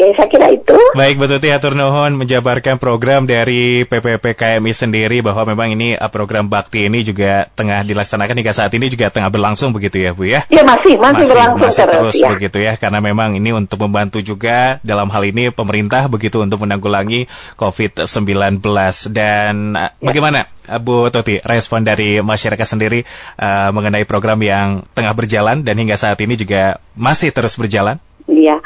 Oke, 0.00 0.16
saya 0.16 0.32
kira 0.32 0.48
itu. 0.48 0.80
Baik, 0.96 1.20
betul 1.20 1.44
Tuti 1.44 1.52
Atur 1.52 1.76
Nuhun 1.76 2.16
menjabarkan 2.16 2.80
program 2.80 3.28
dari 3.28 3.84
PPPKMI 3.84 4.72
sendiri 4.72 5.20
bahwa 5.20 5.52
memang 5.52 5.76
ini 5.76 5.92
uh, 5.92 6.08
program 6.08 6.48
bakti 6.48 6.88
ini 6.88 7.04
juga 7.04 7.52
tengah 7.52 7.84
dilaksanakan 7.84 8.32
hingga 8.40 8.56
saat 8.56 8.72
ini 8.72 8.88
juga 8.88 9.12
tengah 9.12 9.28
berlangsung 9.28 9.76
begitu 9.76 10.00
ya 10.00 10.16
Bu 10.16 10.24
ya? 10.24 10.48
Ya 10.48 10.64
masih, 10.64 10.96
masih, 10.96 11.28
masih 11.28 11.36
berlangsung 11.36 11.68
masih 11.68 11.84
terus, 11.84 12.00
terus 12.00 12.16
ya. 12.16 12.28
begitu 12.32 12.58
ya 12.64 12.72
karena 12.80 13.04
memang 13.04 13.36
ini 13.36 13.52
untuk 13.52 13.76
membantu 13.84 14.24
juga 14.24 14.80
dalam 14.80 15.12
hal 15.12 15.20
ini 15.20 15.52
pemerintah 15.52 16.08
begitu 16.08 16.40
untuk 16.40 16.64
menanggulangi 16.64 17.28
COVID-19 17.60 18.64
dan 19.12 19.76
ya. 19.76 19.92
bagaimana 20.00 20.48
uh, 20.64 20.80
Bu 20.80 21.12
Tuti 21.12 21.44
respon 21.44 21.84
dari 21.84 22.24
masyarakat 22.24 22.64
sendiri 22.64 23.04
uh, 23.36 23.68
mengenai 23.76 24.08
program 24.08 24.40
yang 24.40 24.80
tengah 24.96 25.12
berjalan 25.12 25.60
dan 25.60 25.76
hingga 25.76 26.00
saat 26.00 26.16
ini 26.24 26.40
juga 26.40 26.80
masih 26.96 27.36
terus 27.36 27.60
berjalan? 27.60 28.00
Iya. 28.24 28.64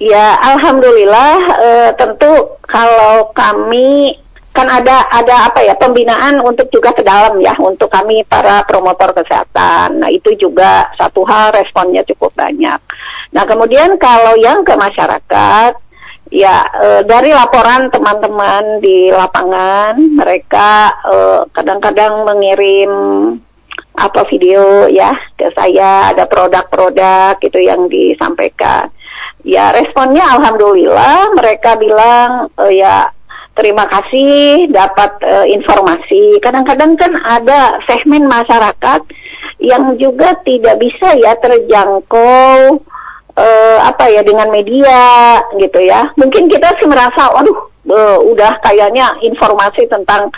Ya, 0.00 0.32
alhamdulillah 0.56 1.36
e, 1.60 1.70
tentu 2.00 2.56
kalau 2.64 3.36
kami 3.36 4.16
kan 4.56 4.64
ada 4.64 5.04
ada 5.12 5.52
apa 5.52 5.60
ya 5.60 5.76
pembinaan 5.76 6.40
untuk 6.40 6.72
juga 6.72 6.96
ke 6.96 7.04
dalam 7.04 7.36
ya 7.36 7.52
untuk 7.60 7.92
kami 7.92 8.24
para 8.24 8.64
promotor 8.64 9.12
kesehatan. 9.12 10.00
Nah, 10.00 10.08
itu 10.08 10.32
juga 10.40 10.88
satu 10.96 11.20
hal 11.28 11.52
responnya 11.52 12.00
cukup 12.08 12.32
banyak. 12.32 12.80
Nah, 13.36 13.44
kemudian 13.44 14.00
kalau 14.00 14.40
yang 14.40 14.64
ke 14.64 14.72
masyarakat 14.72 15.76
ya 16.32 16.56
e, 16.80 16.86
dari 17.04 17.36
laporan 17.36 17.92
teman-teman 17.92 18.80
di 18.80 19.12
lapangan 19.12 20.00
mereka 20.00 20.96
kadang-kadang 21.52 22.24
mengirim 22.24 22.92
apa 24.00 24.24
video 24.32 24.88
ya 24.88 25.12
ke 25.36 25.52
saya 25.52 26.08
ada 26.16 26.24
produk-produk 26.24 27.36
gitu 27.36 27.60
yang 27.60 27.84
disampaikan 27.92 28.88
ya 29.44 29.72
responnya 29.74 30.24
alhamdulillah 30.36 31.34
mereka 31.36 31.76
bilang 31.80 32.52
uh, 32.58 32.72
ya 32.72 33.10
terima 33.60 33.84
kasih 33.90 34.70
dapat 34.72 35.10
uh, 35.20 35.46
informasi. 35.46 36.40
Kadang-kadang 36.40 36.96
kan 36.96 37.12
ada 37.20 37.76
segmen 37.84 38.24
masyarakat 38.24 39.02
yang 39.60 40.00
juga 40.00 40.32
tidak 40.40 40.80
bisa 40.80 41.12
ya 41.20 41.36
terjangkau 41.36 42.80
uh, 43.36 43.78
apa 43.84 44.08
ya 44.08 44.24
dengan 44.24 44.48
media 44.48 45.36
gitu 45.60 45.80
ya. 45.84 46.08
Mungkin 46.16 46.48
kita 46.48 46.72
sih 46.80 46.88
merasa 46.88 47.28
waduh 47.36 47.68
uh, 47.92 48.18
udah 48.24 48.60
kayaknya 48.64 49.12
informasi 49.20 49.84
tentang 49.92 50.32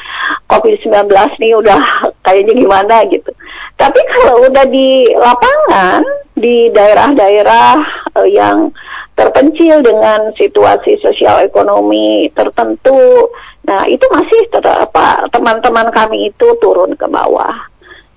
COVID-19 0.51 1.07
nih 1.39 1.53
udah 1.55 1.81
kayaknya 2.27 2.55
gimana 2.59 2.97
gitu. 3.07 3.31
Tapi 3.79 4.01
kalau 4.19 4.51
udah 4.51 4.67
di 4.67 5.11
lapangan 5.15 6.03
di 6.35 6.71
daerah-daerah 6.75 7.79
uh, 8.19 8.29
yang 8.29 8.75
terpencil 9.23 9.87
dengan 9.87 10.35
situasi 10.35 10.99
sosial 10.99 11.47
ekonomi 11.47 12.27
tertentu. 12.35 13.31
Nah, 13.63 13.87
itu 13.87 14.03
masih 14.11 14.51
apa 14.67 15.31
teman-teman 15.31 15.87
kami 15.95 16.35
itu 16.35 16.47
turun 16.59 16.99
ke 16.99 17.07
bawah. 17.07 17.55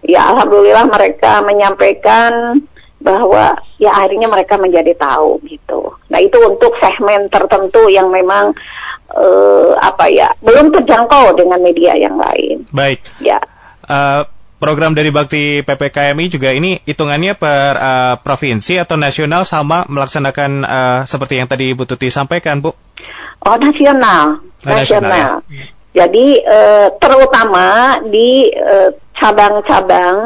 Ya, 0.01 0.33
alhamdulillah 0.33 0.89
mereka 0.89 1.45
menyampaikan 1.45 2.61
bahwa 2.97 3.53
ya 3.77 3.93
akhirnya 3.93 4.25
mereka 4.25 4.57
menjadi 4.57 4.97
tahu 4.97 5.37
gitu. 5.45 5.93
Nah, 6.09 6.17
itu 6.17 6.41
untuk 6.41 6.73
segmen 6.81 7.29
tertentu 7.29 7.85
yang 7.93 8.09
memang 8.09 8.49
uh, 9.13 9.77
apa 9.77 10.09
ya, 10.09 10.33
belum 10.41 10.73
terjangkau 10.73 11.37
dengan 11.37 11.61
media 11.61 11.93
yang 11.93 12.17
lain. 12.17 12.65
Baik. 12.73 13.05
Ya. 13.21 13.37
Uh, 13.85 14.25
program 14.57 14.95
dari 14.95 15.11
Bakti 15.11 15.61
PPKMI 15.61 16.25
juga 16.31 16.55
ini 16.55 16.79
hitungannya 16.83 17.35
per 17.35 17.73
uh, 17.75 18.15
provinsi 18.19 18.79
atau 18.79 18.95
nasional 18.95 19.43
sama 19.43 19.83
melaksanakan 19.87 20.51
uh, 20.63 20.99
seperti 21.03 21.39
yang 21.39 21.47
tadi 21.47 21.71
Bu 21.75 21.83
Tuti 21.83 22.07
sampaikan, 22.07 22.63
Bu? 22.63 22.71
Oh, 23.45 23.57
nasional. 23.59 24.41
Oh, 24.41 24.69
nasional. 24.71 25.11
nasional. 25.11 25.31
Ya. 25.51 25.65
Jadi 25.95 26.43
uh, 26.43 26.87
terutama 26.99 27.97
di 28.03 28.51
cabang-cabang 29.15 30.17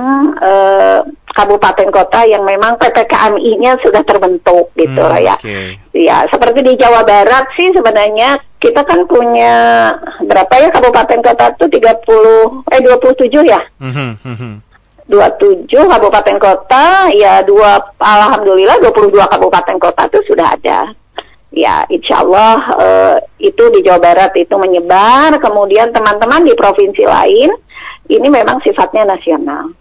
uh, 0.42 1.00
kabupaten 1.30 1.89
kota 1.94 2.26
yang 2.26 2.44
memang 2.44 2.76
PPKMI-nya 2.82 3.78
sudah 3.80 4.02
terbentuk 4.04 4.74
gitu 4.76 5.00
hmm, 5.00 5.22
ya. 5.22 5.36
Okay. 5.38 5.78
Ya, 5.94 6.26
seperti 6.28 6.65
di 6.65 6.74
Jawa 6.76 7.06
Barat 7.06 7.48
sih 7.54 7.70
sebenarnya 7.72 8.42
kita 8.60 8.84
kan 8.84 9.08
punya 9.08 9.56
berapa 10.28 10.54
ya 10.60 10.69
kabupaten 10.72 11.19
kota 11.24 11.45
itu 11.56 11.65
30 11.80 12.76
eh 12.76 12.80
27 12.84 13.48
ya. 13.48 13.62
Mm 13.80 13.91
-hmm. 14.19 14.54
27 15.10 15.65
kabupaten 15.74 16.38
kota 16.38 17.10
ya 17.17 17.41
dua 17.41 17.82
alhamdulillah 17.98 18.78
22 18.78 19.15
kabupaten 19.26 19.78
kota 19.82 20.06
itu 20.06 20.19
sudah 20.30 20.54
ada. 20.54 20.93
Ya, 21.50 21.82
insya 21.89 22.22
Allah 22.22 22.62
uh, 22.78 23.15
itu 23.41 23.74
di 23.74 23.82
Jawa 23.82 23.98
Barat 23.98 24.38
itu 24.38 24.54
menyebar, 24.54 25.34
kemudian 25.41 25.89
teman-teman 25.89 26.45
di 26.45 26.54
provinsi 26.54 27.10
lain 27.10 27.50
ini 28.06 28.28
memang 28.30 28.62
sifatnya 28.62 29.17
nasional. 29.17 29.74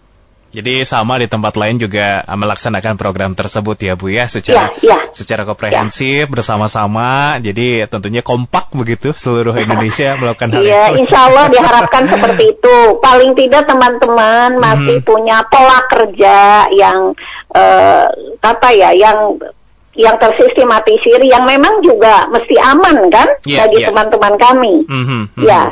Jadi 0.49 0.81
sama 0.81 1.21
di 1.21 1.29
tempat 1.29 1.53
lain 1.53 1.77
juga 1.77 2.25
ah, 2.25 2.33
melaksanakan 2.33 2.97
program 2.97 3.37
tersebut 3.37 3.77
ya 3.77 3.93
Bu 3.93 4.09
ya 4.09 4.25
secara 4.25 4.73
ya, 4.81 4.97
ya. 4.97 4.99
secara 5.13 5.45
komprehensif 5.45 6.25
ya. 6.25 6.31
bersama-sama. 6.31 7.37
Jadi 7.37 7.85
tentunya 7.85 8.25
kompak 8.25 8.73
begitu 8.73 9.13
seluruh 9.13 9.53
Indonesia 9.61 10.15
melakukan 10.19 10.57
hal 10.57 10.61
ya, 10.65 10.83
itu. 10.89 11.05
Insya 11.05 11.29
Allah 11.29 11.45
diharapkan 11.53 12.03
seperti 12.13 12.57
itu. 12.57 12.77
Paling 12.97 13.37
tidak 13.37 13.69
teman-teman 13.69 14.57
masih 14.57 14.97
hmm. 15.01 15.05
punya 15.05 15.45
pola 15.45 15.85
kerja 15.85 16.65
yang 16.73 17.13
uh, 17.53 18.05
apa 18.41 18.69
ya 18.73 18.89
yang 18.97 19.37
yang 19.99 20.15
tersistematisir 20.15 21.19
yang 21.27 21.43
memang 21.43 21.83
juga 21.83 22.31
mesti 22.31 22.55
aman 22.55 23.11
kan 23.11 23.27
yeah, 23.43 23.67
bagi 23.67 23.83
iya. 23.83 23.87
teman-teman 23.91 24.33
yeah. 24.33 24.43
kami. 24.47 24.75
Mm 24.87 25.03
-hmm, 25.03 25.05
mm 25.05 25.25
-hmm. 25.27 25.43
Ya. 25.45 25.63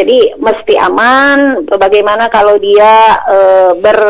Jadi 0.00 0.40
mesti 0.40 0.74
aman. 0.80 1.68
Bagaimana 1.68 2.32
kalau 2.32 2.56
dia 2.56 3.20
uh, 3.28 3.76
ber 3.76 4.00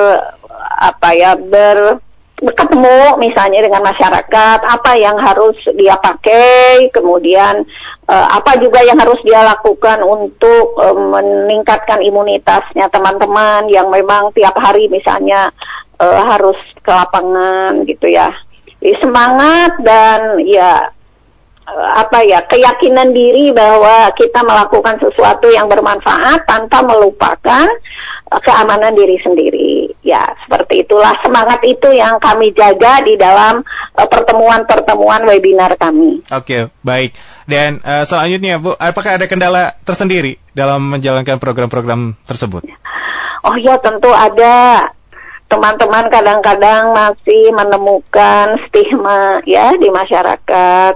apa 0.80 1.08
ya 1.18 1.34
ber 1.34 1.98
ketemu 2.40 3.20
misalnya 3.20 3.60
dengan 3.60 3.84
masyarakat 3.84 4.58
apa 4.64 4.92
yang 4.96 5.20
harus 5.20 5.56
dia 5.76 5.92
pakai 6.00 6.88
kemudian 6.88 7.68
uh, 8.08 8.26
apa 8.32 8.56
juga 8.56 8.80
yang 8.80 8.96
harus 8.96 9.20
dia 9.20 9.44
lakukan 9.44 10.00
untuk 10.00 10.72
uh, 10.80 10.96
meningkatkan 10.96 12.00
imunitasnya 12.00 12.88
teman-teman 12.88 13.68
yang 13.68 13.92
memang 13.92 14.32
tiap 14.32 14.56
hari 14.56 14.88
misalnya 14.88 15.52
uh, 16.00 16.24
harus 16.32 16.56
ke 16.80 16.88
lapangan 16.88 17.84
gitu 17.84 18.08
ya 18.08 18.32
semangat 18.80 19.76
dan 19.84 20.40
ya 20.48 20.88
apa 21.70 22.26
ya 22.26 22.42
keyakinan 22.46 23.14
diri 23.14 23.54
bahwa 23.54 24.10
kita 24.16 24.42
melakukan 24.42 24.98
sesuatu 24.98 25.46
yang 25.52 25.70
bermanfaat 25.70 26.42
tanpa 26.48 26.82
melupakan 26.82 27.66
uh, 28.30 28.40
keamanan 28.42 28.96
diri 28.96 29.20
sendiri. 29.22 29.94
Ya, 30.02 30.24
seperti 30.46 30.88
itulah 30.88 31.14
semangat 31.22 31.62
itu 31.62 31.92
yang 31.94 32.18
kami 32.18 32.50
jaga 32.56 33.04
di 33.04 33.14
dalam 33.14 33.62
uh, 33.94 34.08
pertemuan-pertemuan 34.08 35.26
webinar 35.28 35.76
kami. 35.78 36.24
Oke, 36.32 36.44
okay, 36.44 36.62
baik. 36.82 37.14
Dan 37.46 37.78
uh, 37.84 38.02
selanjutnya, 38.02 38.58
Bu, 38.58 38.74
apakah 38.74 39.20
ada 39.20 39.26
kendala 39.30 39.76
tersendiri 39.86 40.40
dalam 40.56 40.90
menjalankan 40.90 41.38
program-program 41.38 42.18
tersebut? 42.26 42.66
Oh 43.40 43.56
ya, 43.56 43.78
tentu 43.80 44.10
ada 44.10 44.88
teman-teman 45.50 46.06
kadang-kadang 46.06 46.94
masih 46.94 47.50
menemukan 47.50 48.54
stigma 48.70 49.42
ya 49.42 49.74
di 49.74 49.90
masyarakat 49.90 50.94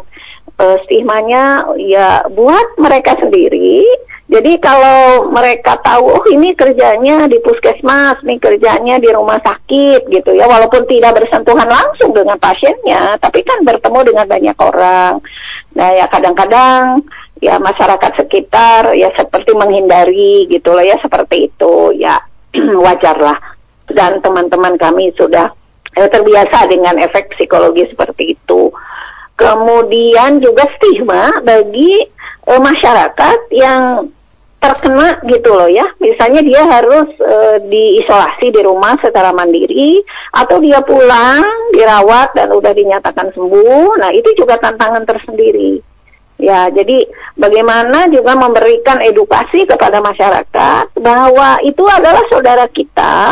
uh, 0.58 0.76
stigmanya 0.86 1.66
ya 1.80 2.26
buat 2.30 2.78
mereka 2.78 3.18
sendiri. 3.18 3.82
Jadi 4.24 4.56
kalau 4.56 5.28
mereka 5.28 5.76
tahu 5.84 6.08
oh 6.08 6.24
ini 6.32 6.56
kerjanya 6.56 7.28
di 7.28 7.36
puskesmas, 7.44 8.24
ini 8.24 8.40
kerjanya 8.40 8.96
di 8.96 9.12
rumah 9.12 9.36
sakit 9.36 10.08
gitu 10.08 10.32
ya, 10.32 10.48
walaupun 10.48 10.88
tidak 10.88 11.20
bersentuhan 11.20 11.68
langsung 11.68 12.16
dengan 12.16 12.40
pasiennya, 12.40 13.20
tapi 13.20 13.44
kan 13.44 13.60
bertemu 13.68 14.00
dengan 14.00 14.26
banyak 14.26 14.56
orang. 14.56 15.20
Nah 15.76 15.88
ya 15.92 16.08
kadang-kadang 16.08 17.04
ya 17.44 17.60
masyarakat 17.60 18.24
sekitar 18.24 18.96
ya 18.96 19.12
seperti 19.12 19.52
menghindari 19.52 20.48
gitu 20.48 20.72
loh 20.72 20.82
ya 20.82 20.96
seperti 21.04 21.52
itu 21.52 21.92
ya 22.00 22.16
wajar 22.84 23.20
lah. 23.20 23.36
Dan 23.84 24.24
teman-teman 24.24 24.80
kami 24.80 25.12
sudah 25.20 25.52
eh, 26.00 26.08
terbiasa 26.08 26.64
dengan 26.72 26.96
efek 26.96 27.36
psikologi 27.36 27.92
seperti 27.92 28.40
itu 28.40 28.72
kemudian 29.34 30.38
juga 30.38 30.66
stigma 30.78 31.42
bagi 31.42 32.06
uh, 32.46 32.60
masyarakat 32.60 33.38
yang 33.50 34.10
terkena 34.64 35.20
gitu 35.28 35.52
loh 35.52 35.68
ya. 35.68 35.84
Misalnya 36.00 36.40
dia 36.40 36.62
harus 36.64 37.08
uh, 37.20 37.60
diisolasi 37.60 38.48
di 38.48 38.60
rumah 38.64 38.96
secara 39.04 39.36
mandiri 39.36 40.00
atau 40.32 40.56
dia 40.64 40.80
pulang 40.80 41.44
dirawat 41.76 42.32
dan 42.32 42.48
udah 42.48 42.72
dinyatakan 42.72 43.28
sembuh. 43.36 44.00
Nah, 44.00 44.10
itu 44.16 44.32
juga 44.40 44.56
tantangan 44.56 45.04
tersendiri. 45.04 45.84
Ya, 46.34 46.66
jadi 46.66 47.06
bagaimana 47.38 48.10
juga 48.10 48.34
memberikan 48.34 48.98
edukasi 49.04 49.70
kepada 49.70 50.02
masyarakat 50.02 50.98
bahwa 50.98 51.62
itu 51.62 51.84
adalah 51.86 52.24
saudara 52.26 52.66
kita 52.74 53.30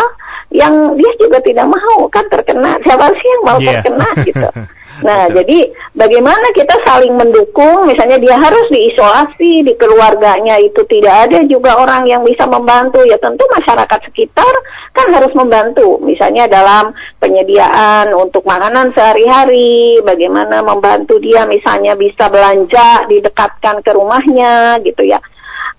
yang 0.54 0.94
dia 0.94 1.12
juga 1.18 1.42
tidak 1.42 1.66
mau 1.66 2.06
kan 2.12 2.28
terkena. 2.30 2.78
Siapa 2.84 3.10
sih 3.10 3.28
yang 3.28 3.42
mau 3.42 3.58
yeah. 3.58 3.66
terkena 3.80 4.08
gitu. 4.22 4.48
Nah, 5.02 5.26
Betul. 5.26 5.36
jadi 5.42 5.58
bagaimana 5.98 6.46
kita 6.54 6.78
saling 6.86 7.14
mendukung, 7.18 7.90
misalnya 7.90 8.22
dia 8.22 8.38
harus 8.38 8.66
diisolasi 8.70 9.66
di 9.66 9.74
keluarganya 9.74 10.62
itu 10.62 10.78
tidak 10.86 11.28
ada 11.28 11.42
juga 11.50 11.74
orang 11.74 12.06
yang 12.06 12.22
bisa 12.22 12.46
membantu, 12.46 13.02
ya 13.02 13.18
tentu 13.18 13.42
masyarakat 13.50 14.00
sekitar 14.06 14.54
kan 14.94 15.10
harus 15.10 15.34
membantu, 15.34 15.98
misalnya 15.98 16.46
dalam 16.46 16.94
penyediaan 17.18 18.14
untuk 18.14 18.46
makanan 18.46 18.94
sehari-hari, 18.94 19.98
bagaimana 20.06 20.62
membantu 20.62 21.18
dia 21.18 21.44
misalnya 21.50 21.98
bisa 21.98 22.30
belanja 22.30 23.10
didekatkan 23.10 23.82
ke 23.82 23.90
rumahnya 23.90 24.78
gitu 24.86 25.02
ya. 25.02 25.18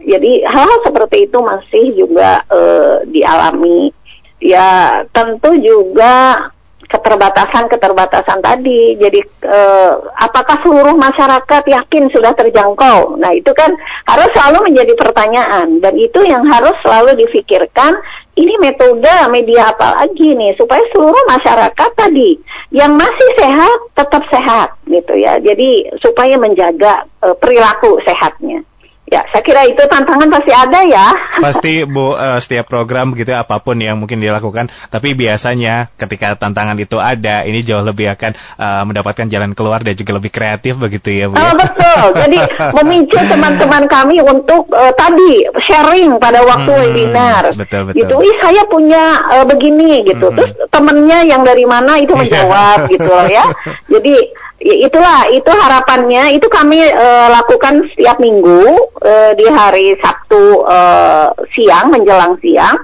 Jadi 0.03 0.43
hal-hal 0.43 0.83
seperti 0.83 1.31
itu 1.31 1.39
masih 1.39 1.85
juga 1.95 2.43
uh, 2.51 3.07
dialami. 3.07 3.95
Ya 4.43 4.99
tentu 5.15 5.55
juga 5.63 6.51
keterbatasan-keterbatasan 6.89 8.39
tadi. 8.43 8.97
Jadi 8.99 9.19
eh, 9.45 9.91
apakah 10.19 10.59
seluruh 10.61 10.95
masyarakat 10.97 11.63
yakin 11.67 12.09
sudah 12.11 12.33
terjangkau? 12.35 13.19
Nah, 13.19 13.31
itu 13.31 13.51
kan 13.55 13.71
harus 14.07 14.29
selalu 14.35 14.71
menjadi 14.71 14.93
pertanyaan 14.97 15.79
dan 15.79 15.93
itu 15.95 16.19
yang 16.25 16.43
harus 16.47 16.75
selalu 16.83 17.19
difikirkan. 17.19 17.95
Ini 18.33 18.57
metode 18.57 19.13
media 19.29 19.69
apa 19.69 20.01
lagi 20.01 20.33
nih 20.33 20.57
supaya 20.57 20.81
seluruh 20.89 21.23
masyarakat 21.29 21.89
tadi 21.93 22.33
yang 22.73 22.97
masih 22.97 23.29
sehat 23.37 23.77
tetap 23.93 24.23
sehat 24.33 24.69
gitu 24.89 25.13
ya. 25.13 25.37
Jadi 25.37 25.93
supaya 26.01 26.35
menjaga 26.41 27.05
eh, 27.21 27.35
perilaku 27.37 28.01
sehatnya. 28.01 28.65
Ya, 29.03 29.19
saya 29.29 29.43
kira 29.43 29.67
itu 29.67 29.83
tantangan 29.83 30.31
pasti 30.31 30.55
ada 30.55 30.79
ya. 30.87 31.11
Pasti 31.43 31.83
Bu, 31.83 32.15
uh, 32.15 32.39
setiap 32.39 32.71
program 32.71 33.11
gitu 33.13 33.35
apa 33.35 33.59
pun 33.59 33.75
yang 33.75 33.99
mungkin 33.99 34.23
dilakukan, 34.23 34.71
tapi 34.87 35.11
biasanya 35.11 35.91
ketika 35.99 36.39
tantangan 36.39 36.79
itu 36.79 36.97
ada, 37.03 37.43
ini 37.43 37.67
jauh 37.67 37.83
lebih 37.83 38.15
akan 38.15 38.31
uh, 38.55 38.83
mendapatkan 38.87 39.27
jalan 39.27 39.51
keluar 39.51 39.83
dan 39.83 39.99
juga 39.99 40.15
lebih 40.17 40.31
kreatif 40.31 40.79
begitu 40.79 41.11
ya 41.11 41.27
Bu. 41.27 41.35
Oh, 41.35 41.53
betul. 41.53 42.05
Jadi 42.15 42.37
memicu 42.79 43.19
teman-teman 43.19 43.83
kami 43.91 44.23
untuk 44.23 44.71
uh, 44.71 44.95
tadi 44.95 45.51
sharing 45.67 46.15
pada 46.17 46.39
waktu 46.47 46.71
hmm, 46.71 46.81
webinar. 46.87 47.43
Betul 47.59 47.91
betul. 47.91 48.07
Gitu, 48.07 48.15
Ih, 48.23 48.35
saya 48.39 48.63
punya 48.71 49.19
uh, 49.35 49.45
begini 49.45 50.07
gitu. 50.07 50.31
Hmm. 50.31 50.37
Terus 50.39 50.51
temennya 50.71 51.27
yang 51.27 51.43
dari 51.43 51.67
mana 51.67 51.99
itu 51.99 52.15
menjawab 52.15 52.87
gitu 52.93 53.09
loh 53.11 53.27
ya. 53.27 53.51
Jadi 53.91 54.15
ya 54.52 54.52
itulah 54.63 55.27
itu 55.27 55.51
harapannya 55.51 56.39
itu 56.39 56.47
kami 56.47 56.79
uh, 56.87 57.27
lakukan 57.35 57.83
setiap 57.91 58.15
minggu 58.23 58.63
uh, 59.03 59.31
di 59.35 59.43
hari 59.51 59.99
Sabtu 59.99 60.63
uh, 60.63 61.35
siang 61.51 61.91
menjelang 61.91 62.39
siang. 62.39 62.79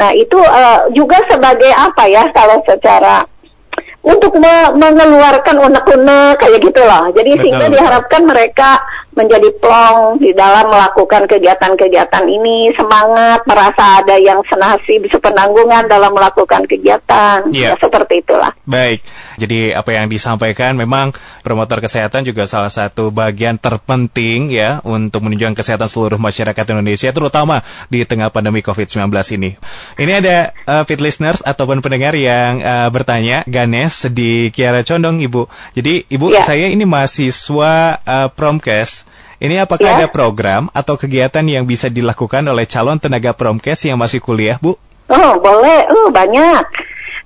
Nah 0.00 0.16
itu 0.16 0.40
uh, 0.40 0.88
juga 0.96 1.20
sebagai 1.28 1.68
apa 1.76 2.08
ya 2.08 2.32
kalau 2.32 2.64
secara 2.64 3.28
untuk 4.00 4.40
me 4.40 4.72
mengeluarkan 4.72 5.60
unek-unek 5.68 6.40
kayak 6.40 6.64
gitu 6.64 6.80
loh. 6.80 7.12
Jadi 7.12 7.30
betul, 7.36 7.40
sehingga 7.44 7.66
diharapkan 7.68 8.22
mereka 8.24 8.80
menjadi 9.18 9.50
plong 9.58 10.22
di 10.22 10.30
dalam 10.30 10.70
melakukan 10.70 11.26
kegiatan-kegiatan 11.26 12.24
ini, 12.30 12.70
semangat, 12.78 13.42
merasa 13.50 13.98
ada 13.98 14.14
yang 14.14 14.46
senasib, 14.46 15.10
sepenanggungan 15.10 15.90
dalam 15.90 16.14
melakukan 16.14 16.70
kegiatan. 16.70 17.50
Yeah. 17.50 17.74
Ya, 17.74 17.82
seperti 17.82 18.22
itulah. 18.22 18.54
Baik. 18.62 19.02
Jadi 19.42 19.74
apa 19.74 19.90
yang 19.90 20.06
disampaikan 20.06 20.78
memang 20.78 21.14
promotor 21.42 21.82
kesehatan 21.82 22.22
juga 22.22 22.46
salah 22.46 22.70
satu 22.70 23.10
bagian 23.10 23.58
terpenting 23.58 24.54
ya 24.54 24.78
untuk 24.86 25.26
menunjukkan 25.26 25.58
kesehatan 25.58 25.90
seluruh 25.90 26.18
masyarakat 26.18 26.64
Indonesia 26.74 27.10
terutama 27.10 27.66
di 27.90 28.06
tengah 28.06 28.30
pandemi 28.30 28.62
COVID-19 28.62 29.10
ini. 29.34 29.58
Ini 29.98 30.12
ada 30.22 30.36
uh, 30.66 30.82
fit 30.86 31.02
listeners 31.02 31.42
ataupun 31.42 31.82
pendengar 31.82 32.14
yang 32.14 32.62
uh, 32.62 32.88
bertanya, 32.94 33.42
Ganes 33.50 34.06
di 34.14 34.54
Kiara 34.54 34.86
Condong 34.86 35.18
Ibu. 35.18 35.50
Jadi 35.74 36.06
Ibu, 36.06 36.38
yeah. 36.38 36.46
saya 36.46 36.70
ini 36.70 36.86
mahasiswa 36.86 37.98
uh, 38.06 38.28
Promkes 38.30 39.07
ini 39.38 39.54
apakah 39.62 39.86
ya? 39.86 39.96
ada 40.02 40.08
program 40.10 40.66
atau 40.74 40.98
kegiatan 40.98 41.46
yang 41.46 41.62
bisa 41.62 41.86
dilakukan 41.86 42.42
oleh 42.42 42.66
calon 42.66 42.98
tenaga 42.98 43.30
promkes 43.30 43.86
yang 43.86 43.94
masih 43.94 44.18
kuliah, 44.18 44.58
Bu? 44.58 44.74
Oh, 45.06 45.32
boleh. 45.38 45.86
Oh, 45.94 46.10
banyak. 46.10 46.62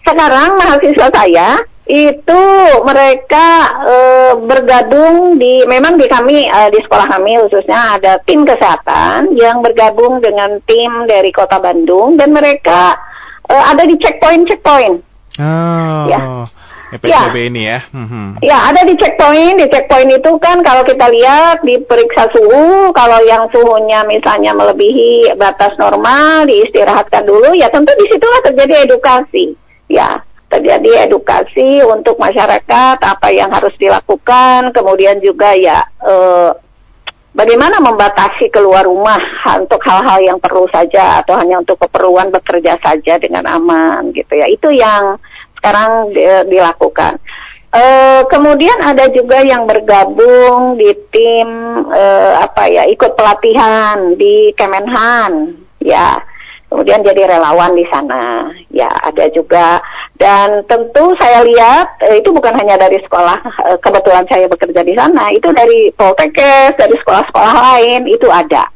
Sekarang 0.04 0.60
mahasiswa 0.60 1.08
saya 1.08 1.64
itu 1.88 2.42
mereka 2.86 3.48
e, 3.82 3.96
bergabung 4.44 5.40
di 5.40 5.66
memang 5.66 5.98
di 5.98 6.06
kami 6.06 6.46
e, 6.46 6.58
di 6.70 6.78
sekolah 6.78 7.10
kami 7.10 7.42
khususnya 7.42 7.98
ada 7.98 8.22
tim 8.22 8.46
kesehatan 8.46 9.34
yang 9.34 9.66
bergabung 9.66 10.22
dengan 10.22 10.62
tim 10.62 11.10
dari 11.10 11.34
Kota 11.34 11.58
Bandung 11.58 12.14
dan 12.14 12.30
mereka 12.30 13.02
e, 13.50 13.54
ada 13.56 13.82
di 13.82 13.98
checkpoint 13.98 14.46
checkpoint. 14.46 15.02
Oh. 15.42 16.04
Ya 16.06 16.46
PSBB 17.00 17.36
ya. 17.36 17.48
ini 17.48 17.62
ya. 17.64 17.80
Hmm. 17.92 18.30
Ya, 18.44 18.58
ada 18.68 18.84
di 18.84 18.92
checkpoint. 18.98 19.62
Di 19.62 19.66
checkpoint 19.72 20.12
itu 20.12 20.30
kan 20.36 20.60
kalau 20.60 20.84
kita 20.84 21.08
lihat 21.08 21.64
diperiksa 21.64 22.28
suhu, 22.36 22.92
kalau 22.92 23.20
yang 23.24 23.48
suhunya 23.48 24.04
misalnya 24.04 24.52
melebihi 24.52 25.32
batas 25.40 25.72
normal, 25.80 26.44
diistirahatkan 26.44 27.24
dulu, 27.24 27.56
ya 27.56 27.72
tentu 27.72 27.96
di 27.96 28.06
situlah 28.12 28.40
terjadi 28.44 28.84
edukasi. 28.84 29.56
Ya, 29.88 30.20
terjadi 30.52 31.08
edukasi 31.08 31.80
untuk 31.80 32.20
masyarakat 32.20 32.96
apa 33.00 33.28
yang 33.32 33.48
harus 33.48 33.72
dilakukan, 33.80 34.76
kemudian 34.76 35.16
juga 35.24 35.56
ya 35.56 35.80
eh, 36.04 36.52
bagaimana 37.32 37.80
membatasi 37.80 38.52
keluar 38.52 38.84
rumah 38.84 39.20
untuk 39.56 39.80
hal-hal 39.80 40.20
yang 40.20 40.38
perlu 40.38 40.68
saja 40.68 41.24
atau 41.24 41.40
hanya 41.40 41.56
untuk 41.64 41.80
keperluan 41.80 42.28
bekerja 42.28 42.76
saja 42.84 43.16
dengan 43.16 43.48
aman 43.48 44.12
gitu 44.12 44.36
ya. 44.36 44.46
Itu 44.48 44.68
yang 44.68 45.16
sekarang 45.62 46.10
di, 46.10 46.26
dilakukan. 46.50 47.22
Uh, 47.72 48.20
kemudian 48.28 48.76
ada 48.84 49.08
juga 49.08 49.40
yang 49.40 49.64
bergabung 49.64 50.76
di 50.76 50.92
tim 51.08 51.48
uh, 51.88 52.44
apa 52.44 52.68
ya 52.68 52.84
ikut 52.84 53.16
pelatihan 53.16 54.12
di 54.18 54.50
Kemenhan 54.58 55.56
ya. 55.80 56.18
Kemudian 56.68 57.04
jadi 57.04 57.28
relawan 57.36 57.72
di 57.72 57.86
sana 57.88 58.52
ya 58.68 58.90
ada 58.90 59.24
juga. 59.32 59.80
Dan 60.20 60.66
tentu 60.68 61.16
saya 61.16 61.46
lihat 61.48 61.96
uh, 62.04 62.12
itu 62.12 62.28
bukan 62.34 62.52
hanya 62.60 62.76
dari 62.76 63.00
sekolah 63.00 63.40
kebetulan 63.80 64.28
saya 64.28 64.50
bekerja 64.52 64.82
di 64.84 64.92
sana 64.92 65.32
itu 65.32 65.48
dari 65.54 65.88
Poltekkes 65.96 66.76
dari 66.76 66.98
sekolah-sekolah 67.00 67.54
lain 67.56 68.04
itu 68.04 68.28
ada. 68.28 68.68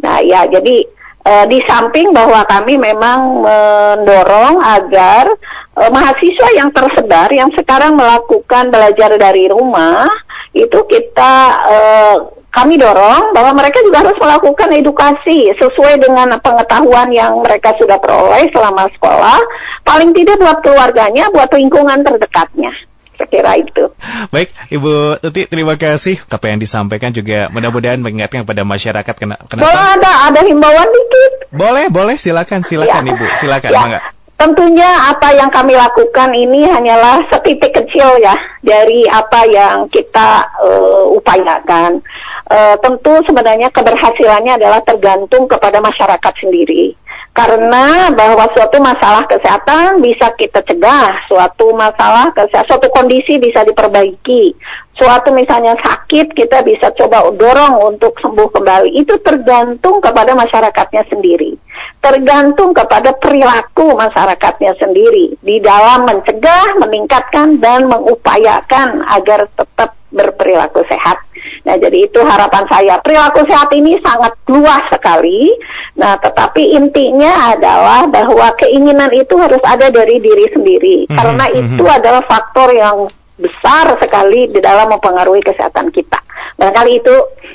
Nah 0.00 0.16
ya 0.24 0.48
jadi 0.48 0.88
uh, 1.24 1.44
di 1.48 1.58
samping 1.68 2.12
bahwa 2.12 2.44
kami 2.48 2.76
memang 2.76 3.44
mendorong 3.44 4.56
agar 4.60 5.30
uh, 5.76 5.90
mahasiswa 5.90 6.48
yang 6.56 6.70
tersebar 6.72 7.28
yang 7.32 7.50
sekarang 7.56 7.96
melakukan 7.96 8.72
belajar 8.72 9.16
dari 9.20 9.48
rumah 9.48 10.08
itu 10.50 10.78
kita 10.90 11.34
uh, 11.62 12.16
kami 12.50 12.74
dorong 12.74 13.30
bahwa 13.30 13.62
mereka 13.62 13.78
juga 13.86 14.02
harus 14.02 14.18
melakukan 14.18 14.74
edukasi 14.74 15.54
sesuai 15.54 16.02
dengan 16.02 16.34
pengetahuan 16.42 17.06
yang 17.14 17.38
mereka 17.38 17.78
sudah 17.78 17.94
peroleh 18.02 18.50
selama 18.50 18.90
sekolah, 18.98 19.38
paling 19.86 20.10
tidak 20.10 20.42
buat 20.42 20.58
keluarganya, 20.58 21.30
buat 21.30 21.46
lingkungan 21.54 22.02
terdekatnya. 22.02 22.74
Sekira 23.20 23.52
itu. 23.60 23.92
Baik, 24.32 24.48
Ibu 24.72 25.20
Tuti, 25.20 25.44
terima 25.44 25.76
kasih. 25.76 26.16
Apa 26.32 26.48
yang 26.48 26.56
disampaikan 26.56 27.12
juga 27.12 27.52
mudah-mudahan 27.52 28.00
mengingatkan 28.00 28.48
kepada 28.48 28.64
masyarakat 28.64 29.14
kena, 29.14 29.36
kenapa? 29.44 29.68
Boleh 29.68 29.86
ada, 30.00 30.12
ada 30.32 30.40
himbauan 30.40 30.88
dikit. 30.88 31.32
Boleh, 31.52 31.92
boleh, 31.92 32.16
silakan, 32.16 32.64
silakan 32.64 33.04
ya. 33.04 33.12
Ibu, 33.12 33.24
silakan, 33.36 33.70
ya. 33.70 34.00
Tentunya 34.40 34.88
apa 35.12 35.36
yang 35.36 35.52
kami 35.52 35.76
lakukan 35.76 36.32
ini 36.32 36.64
hanyalah 36.64 37.28
setitik 37.28 37.76
kecil 37.76 38.16
ya 38.24 38.32
dari 38.64 39.04
apa 39.04 39.44
yang 39.44 39.84
kita 39.92 40.48
uh, 40.64 41.12
upayakan. 41.12 42.00
Uh, 42.48 42.72
tentu 42.80 43.20
sebenarnya 43.28 43.68
keberhasilannya 43.68 44.56
adalah 44.56 44.80
tergantung 44.80 45.44
kepada 45.44 45.84
masyarakat 45.84 46.32
sendiri. 46.40 46.96
Karena 47.40 48.12
bahwa 48.12 48.44
suatu 48.52 48.76
masalah 48.84 49.24
kesehatan 49.24 50.04
bisa 50.04 50.28
kita 50.36 50.60
cegah, 50.60 51.24
suatu 51.24 51.72
masalah 51.72 52.28
kesehatan, 52.36 52.68
suatu 52.68 52.92
kondisi 52.92 53.40
bisa 53.40 53.64
diperbaiki, 53.64 54.52
suatu 54.92 55.32
misalnya 55.32 55.72
sakit 55.80 56.36
kita 56.36 56.60
bisa 56.60 56.92
coba 56.92 57.24
dorong 57.32 57.96
untuk 57.96 58.12
sembuh 58.20 58.48
kembali. 58.52 58.92
Itu 58.92 59.16
tergantung 59.24 60.04
kepada 60.04 60.36
masyarakatnya 60.36 61.08
sendiri 61.08 61.56
tergantung 62.00 62.72
kepada 62.72 63.12
perilaku 63.20 63.92
masyarakatnya 63.92 64.72
sendiri 64.80 65.36
di 65.44 65.60
dalam 65.60 66.08
mencegah, 66.08 66.80
meningkatkan 66.80 67.60
dan 67.60 67.86
mengupayakan 67.92 69.04
agar 69.04 69.44
tetap 69.52 69.92
berperilaku 70.10 70.80
sehat. 70.88 71.20
Nah, 71.64 71.74
jadi 71.76 72.08
itu 72.08 72.20
harapan 72.22 72.64
saya. 72.70 72.94
Perilaku 73.00 73.44
sehat 73.44 73.70
ini 73.76 74.00
sangat 74.00 74.32
luas 74.48 74.84
sekali. 74.88 75.52
Nah, 75.96 76.16
tetapi 76.16 76.76
intinya 76.76 77.52
adalah 77.52 78.08
bahwa 78.08 78.48
keinginan 78.56 79.12
itu 79.12 79.36
harus 79.36 79.60
ada 79.66 79.92
dari 79.92 80.20
diri 80.20 80.46
sendiri. 80.52 80.96
Mm 81.04 81.08
-hmm. 81.08 81.16
Karena 81.16 81.44
mhm. 81.50 81.56
itu 81.56 81.84
adalah 81.84 82.22
faktor 82.24 82.72
yang 82.72 83.08
besar 83.40 83.96
sekali 83.96 84.52
di 84.52 84.60
dalam 84.60 84.92
mempengaruhi 84.92 85.40
kesehatan 85.40 85.88
kita. 85.90 86.20
Barangkali 86.60 87.00
itu 87.00 87.14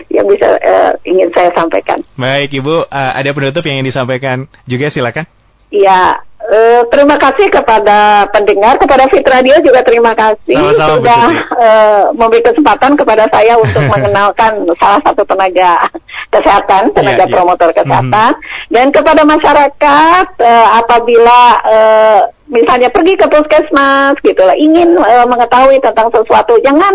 yang 0.10 0.26
bisa 0.26 0.58
uh, 0.58 0.91
ingin 1.06 1.30
saya 1.30 1.54
sampaikan. 1.54 2.02
Baik 2.17 2.58
Ibu, 2.58 2.89
uh, 2.89 3.12
ada 3.13 3.30
penutup 3.38 3.62
yang 3.69 3.80
ingin 3.80 3.93
disampaikan 3.93 4.50
juga 4.65 4.89
silakan. 4.89 5.30
Ya, 5.73 6.21
uh, 6.45 6.82
terima 6.93 7.17
kasih 7.17 7.49
kepada 7.49 8.30
pendengar, 8.30 8.78
kepada 8.78 9.10
Fit 9.10 9.25
Radio 9.25 9.58
juga 9.65 9.82
terima 9.82 10.13
kasih 10.13 10.56
Sama-sama, 10.56 10.89
sudah 10.93 11.25
uh, 11.58 12.04
memberi 12.13 12.41
kesempatan 12.45 12.93
kepada 12.93 13.25
saya 13.34 13.58
untuk 13.63 13.84
mengenalkan 13.89 14.62
salah 14.78 15.01
satu 15.01 15.25
tenaga 15.25 15.89
kesehatan, 16.30 16.93
tenaga 16.93 17.25
yeah, 17.25 17.28
yeah. 17.28 17.34
promotor 17.34 17.69
kesehatan, 17.73 18.32
mm 18.38 18.39
-hmm. 18.39 18.71
dan 18.73 18.88
kepada 18.93 19.21
masyarakat 19.25 20.28
uh, 20.41 20.67
apabila 20.86 21.39
uh, 21.65 22.19
misalnya 22.45 22.93
pergi 22.93 23.17
ke 23.17 23.25
puskesmas 23.25 24.15
gitu 24.21 24.41
lah, 24.45 24.54
ingin 24.54 24.93
uh, 25.01 25.25
mengetahui 25.25 25.82
tentang 25.82 26.13
sesuatu, 26.13 26.54
jangan 26.62 26.93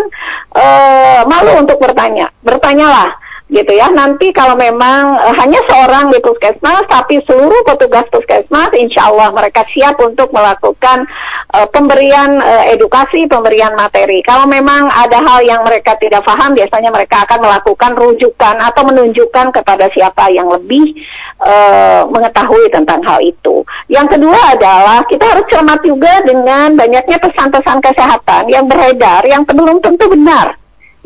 uh, 0.55 1.27
malu 1.27 1.59
untuk 1.59 1.83
bertanya, 1.83 2.31
bertanyalah 2.47 3.20
gitu 3.51 3.73
ya. 3.75 3.91
Nanti 3.91 4.31
kalau 4.31 4.55
memang 4.55 5.19
uh, 5.19 5.35
hanya 5.37 5.59
seorang 5.67 6.15
di 6.15 6.23
puskesmas, 6.23 6.87
tapi 6.87 7.19
seluruh 7.27 7.67
petugas 7.67 8.07
puskesmas, 8.09 8.71
insya 8.79 9.11
Allah 9.11 9.35
mereka 9.35 9.67
siap 9.75 9.99
untuk 9.99 10.31
melakukan 10.31 11.05
uh, 11.53 11.67
pemberian 11.75 12.39
uh, 12.39 12.65
edukasi, 12.71 13.27
pemberian 13.27 13.75
materi. 13.75 14.23
Kalau 14.23 14.47
memang 14.47 14.87
ada 14.87 15.19
hal 15.19 15.43
yang 15.43 15.67
mereka 15.67 15.99
tidak 15.99 16.23
paham, 16.23 16.55
biasanya 16.55 16.95
mereka 16.95 17.27
akan 17.27 17.39
melakukan 17.43 17.93
rujukan 17.99 18.57
atau 18.63 18.83
menunjukkan 18.87 19.47
kepada 19.51 19.91
siapa 19.91 20.31
yang 20.31 20.47
lebih 20.47 20.95
uh, 21.43 22.07
mengetahui 22.07 22.71
tentang 22.71 23.03
hal 23.03 23.19
itu. 23.19 23.67
Yang 23.91 24.17
kedua 24.17 24.39
adalah 24.55 25.03
kita 25.11 25.27
harus 25.27 25.47
cermat 25.51 25.83
juga 25.83 26.23
dengan 26.23 26.79
banyaknya 26.79 27.19
pesan-pesan 27.19 27.83
kesehatan 27.83 28.47
yang 28.47 28.71
beredar 28.71 29.27
yang 29.27 29.43
belum 29.43 29.83
tentu 29.83 30.07
benar, 30.07 30.55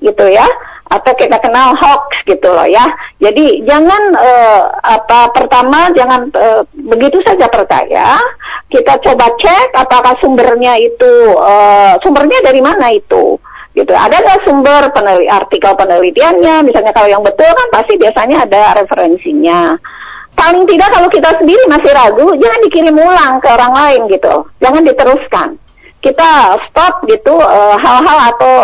gitu 0.04 0.28
ya 0.28 0.44
atau 0.94 1.12
kita 1.18 1.42
kenal 1.42 1.74
hoax 1.74 2.22
gitu 2.22 2.46
loh 2.46 2.66
ya. 2.66 2.86
Jadi 3.18 3.66
jangan 3.66 4.14
uh, 4.14 4.60
apa 4.78 5.34
pertama 5.34 5.90
jangan 5.90 6.30
uh, 6.30 6.62
begitu 6.74 7.18
saja 7.26 7.50
percaya. 7.50 8.18
Kita 8.70 8.98
coba 9.02 9.30
cek 9.38 9.74
apakah 9.74 10.14
sumbernya 10.22 10.78
itu 10.78 11.12
uh, 11.34 11.98
sumbernya 12.02 12.42
dari 12.46 12.62
mana 12.62 12.94
itu 12.94 13.38
gitu. 13.74 13.90
Ada 13.90 14.22
nggak 14.22 14.42
sumber 14.46 14.82
peneliti, 14.94 15.26
artikel 15.30 15.74
penelitiannya? 15.74 16.62
Misalnya 16.62 16.94
kalau 16.94 17.10
yang 17.10 17.22
betul 17.26 17.50
kan 17.50 17.68
pasti 17.74 17.98
biasanya 17.98 18.46
ada 18.46 18.78
referensinya. 18.78 19.74
Paling 20.34 20.66
tidak 20.66 20.90
kalau 20.90 21.06
kita 21.14 21.30
sendiri 21.38 21.62
masih 21.70 21.94
ragu, 21.94 22.26
jangan 22.34 22.60
dikirim 22.66 22.96
ulang 22.98 23.38
ke 23.38 23.48
orang 23.54 23.70
lain 23.70 24.00
gitu. 24.10 24.50
Jangan 24.58 24.82
diteruskan 24.82 25.48
kita 26.04 26.60
stop 26.68 27.00
gitu 27.08 27.32
hal-hal 27.80 28.18
uh, 28.20 28.28
atau 28.28 28.54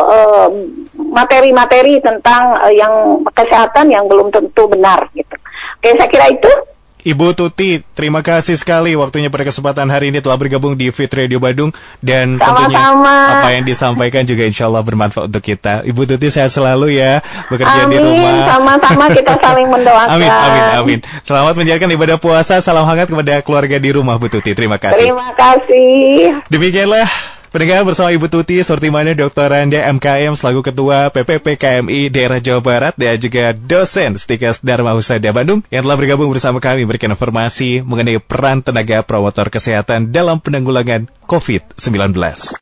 materi-materi 1.08 1.98
tentang 1.98 2.60
uh, 2.60 2.72
yang 2.72 3.24
kesehatan 3.32 3.88
yang 3.88 4.04
belum 4.04 4.28
tentu 4.28 4.68
benar 4.68 5.08
gitu. 5.12 5.34
Oke, 5.80 5.96
saya 5.96 6.08
kira 6.08 6.28
itu. 6.28 6.52
Ibu 7.00 7.32
Tuti, 7.32 7.80
terima 7.96 8.20
kasih 8.20 8.60
sekali 8.60 8.92
waktunya 8.92 9.32
pada 9.32 9.48
kesempatan 9.48 9.88
hari 9.88 10.12
ini 10.12 10.20
telah 10.20 10.36
bergabung 10.36 10.76
di 10.76 10.92
Fit 10.92 11.08
Radio 11.08 11.40
Badung 11.40 11.72
dan 12.04 12.36
Sama-sama. 12.36 12.68
tentunya 12.68 13.40
apa 13.40 13.48
yang 13.56 13.64
disampaikan 13.64 14.28
juga 14.28 14.44
insya 14.44 14.68
Allah 14.68 14.84
bermanfaat 14.84 15.32
untuk 15.32 15.40
kita. 15.40 15.80
Ibu 15.88 16.04
Tuti 16.04 16.28
sehat 16.28 16.52
selalu 16.52 17.00
ya 17.00 17.24
bekerja 17.48 17.88
amin, 17.88 17.96
di 17.96 17.98
rumah. 18.04 18.52
Sama-sama 18.52 19.04
kita 19.16 19.32
saling 19.40 19.68
mendoakan. 19.80 20.12
amin, 20.12 20.28
amin, 20.28 20.64
amin. 20.76 20.98
Selamat 21.24 21.56
menjalankan 21.56 21.88
ibadah 21.96 22.18
puasa. 22.20 22.60
Salam 22.60 22.84
hangat 22.84 23.08
kepada 23.08 23.40
keluarga 23.40 23.80
di 23.80 23.90
rumah 23.96 24.20
Bu 24.20 24.28
Tuti. 24.28 24.52
Terima 24.52 24.76
kasih. 24.76 25.00
Terima 25.08 25.32
kasih. 25.32 26.44
Demikianlah 26.52 27.08
Pendengar 27.50 27.82
bersama 27.82 28.14
Ibu 28.14 28.30
Tuti 28.30 28.62
Sortimania 28.62 29.10
Dr. 29.18 29.50
Randa 29.50 29.82
MKM 29.90 30.38
selaku 30.38 30.70
Ketua 30.70 31.10
PPP 31.10 31.58
KMI 31.58 32.06
Daerah 32.06 32.38
Jawa 32.38 32.62
Barat 32.62 32.94
dan 32.94 33.18
juga 33.18 33.50
dosen 33.50 34.14
Stikas 34.14 34.62
Dharma 34.62 34.94
Husada 34.94 35.34
Bandung 35.34 35.66
yang 35.66 35.82
telah 35.82 35.98
bergabung 35.98 36.30
bersama 36.30 36.62
kami 36.62 36.86
memberikan 36.86 37.10
informasi 37.10 37.82
mengenai 37.82 38.22
peran 38.22 38.62
tenaga 38.62 39.02
promotor 39.02 39.50
kesehatan 39.50 40.14
dalam 40.14 40.38
penanggulangan 40.38 41.10
COVID-19. 41.26 42.54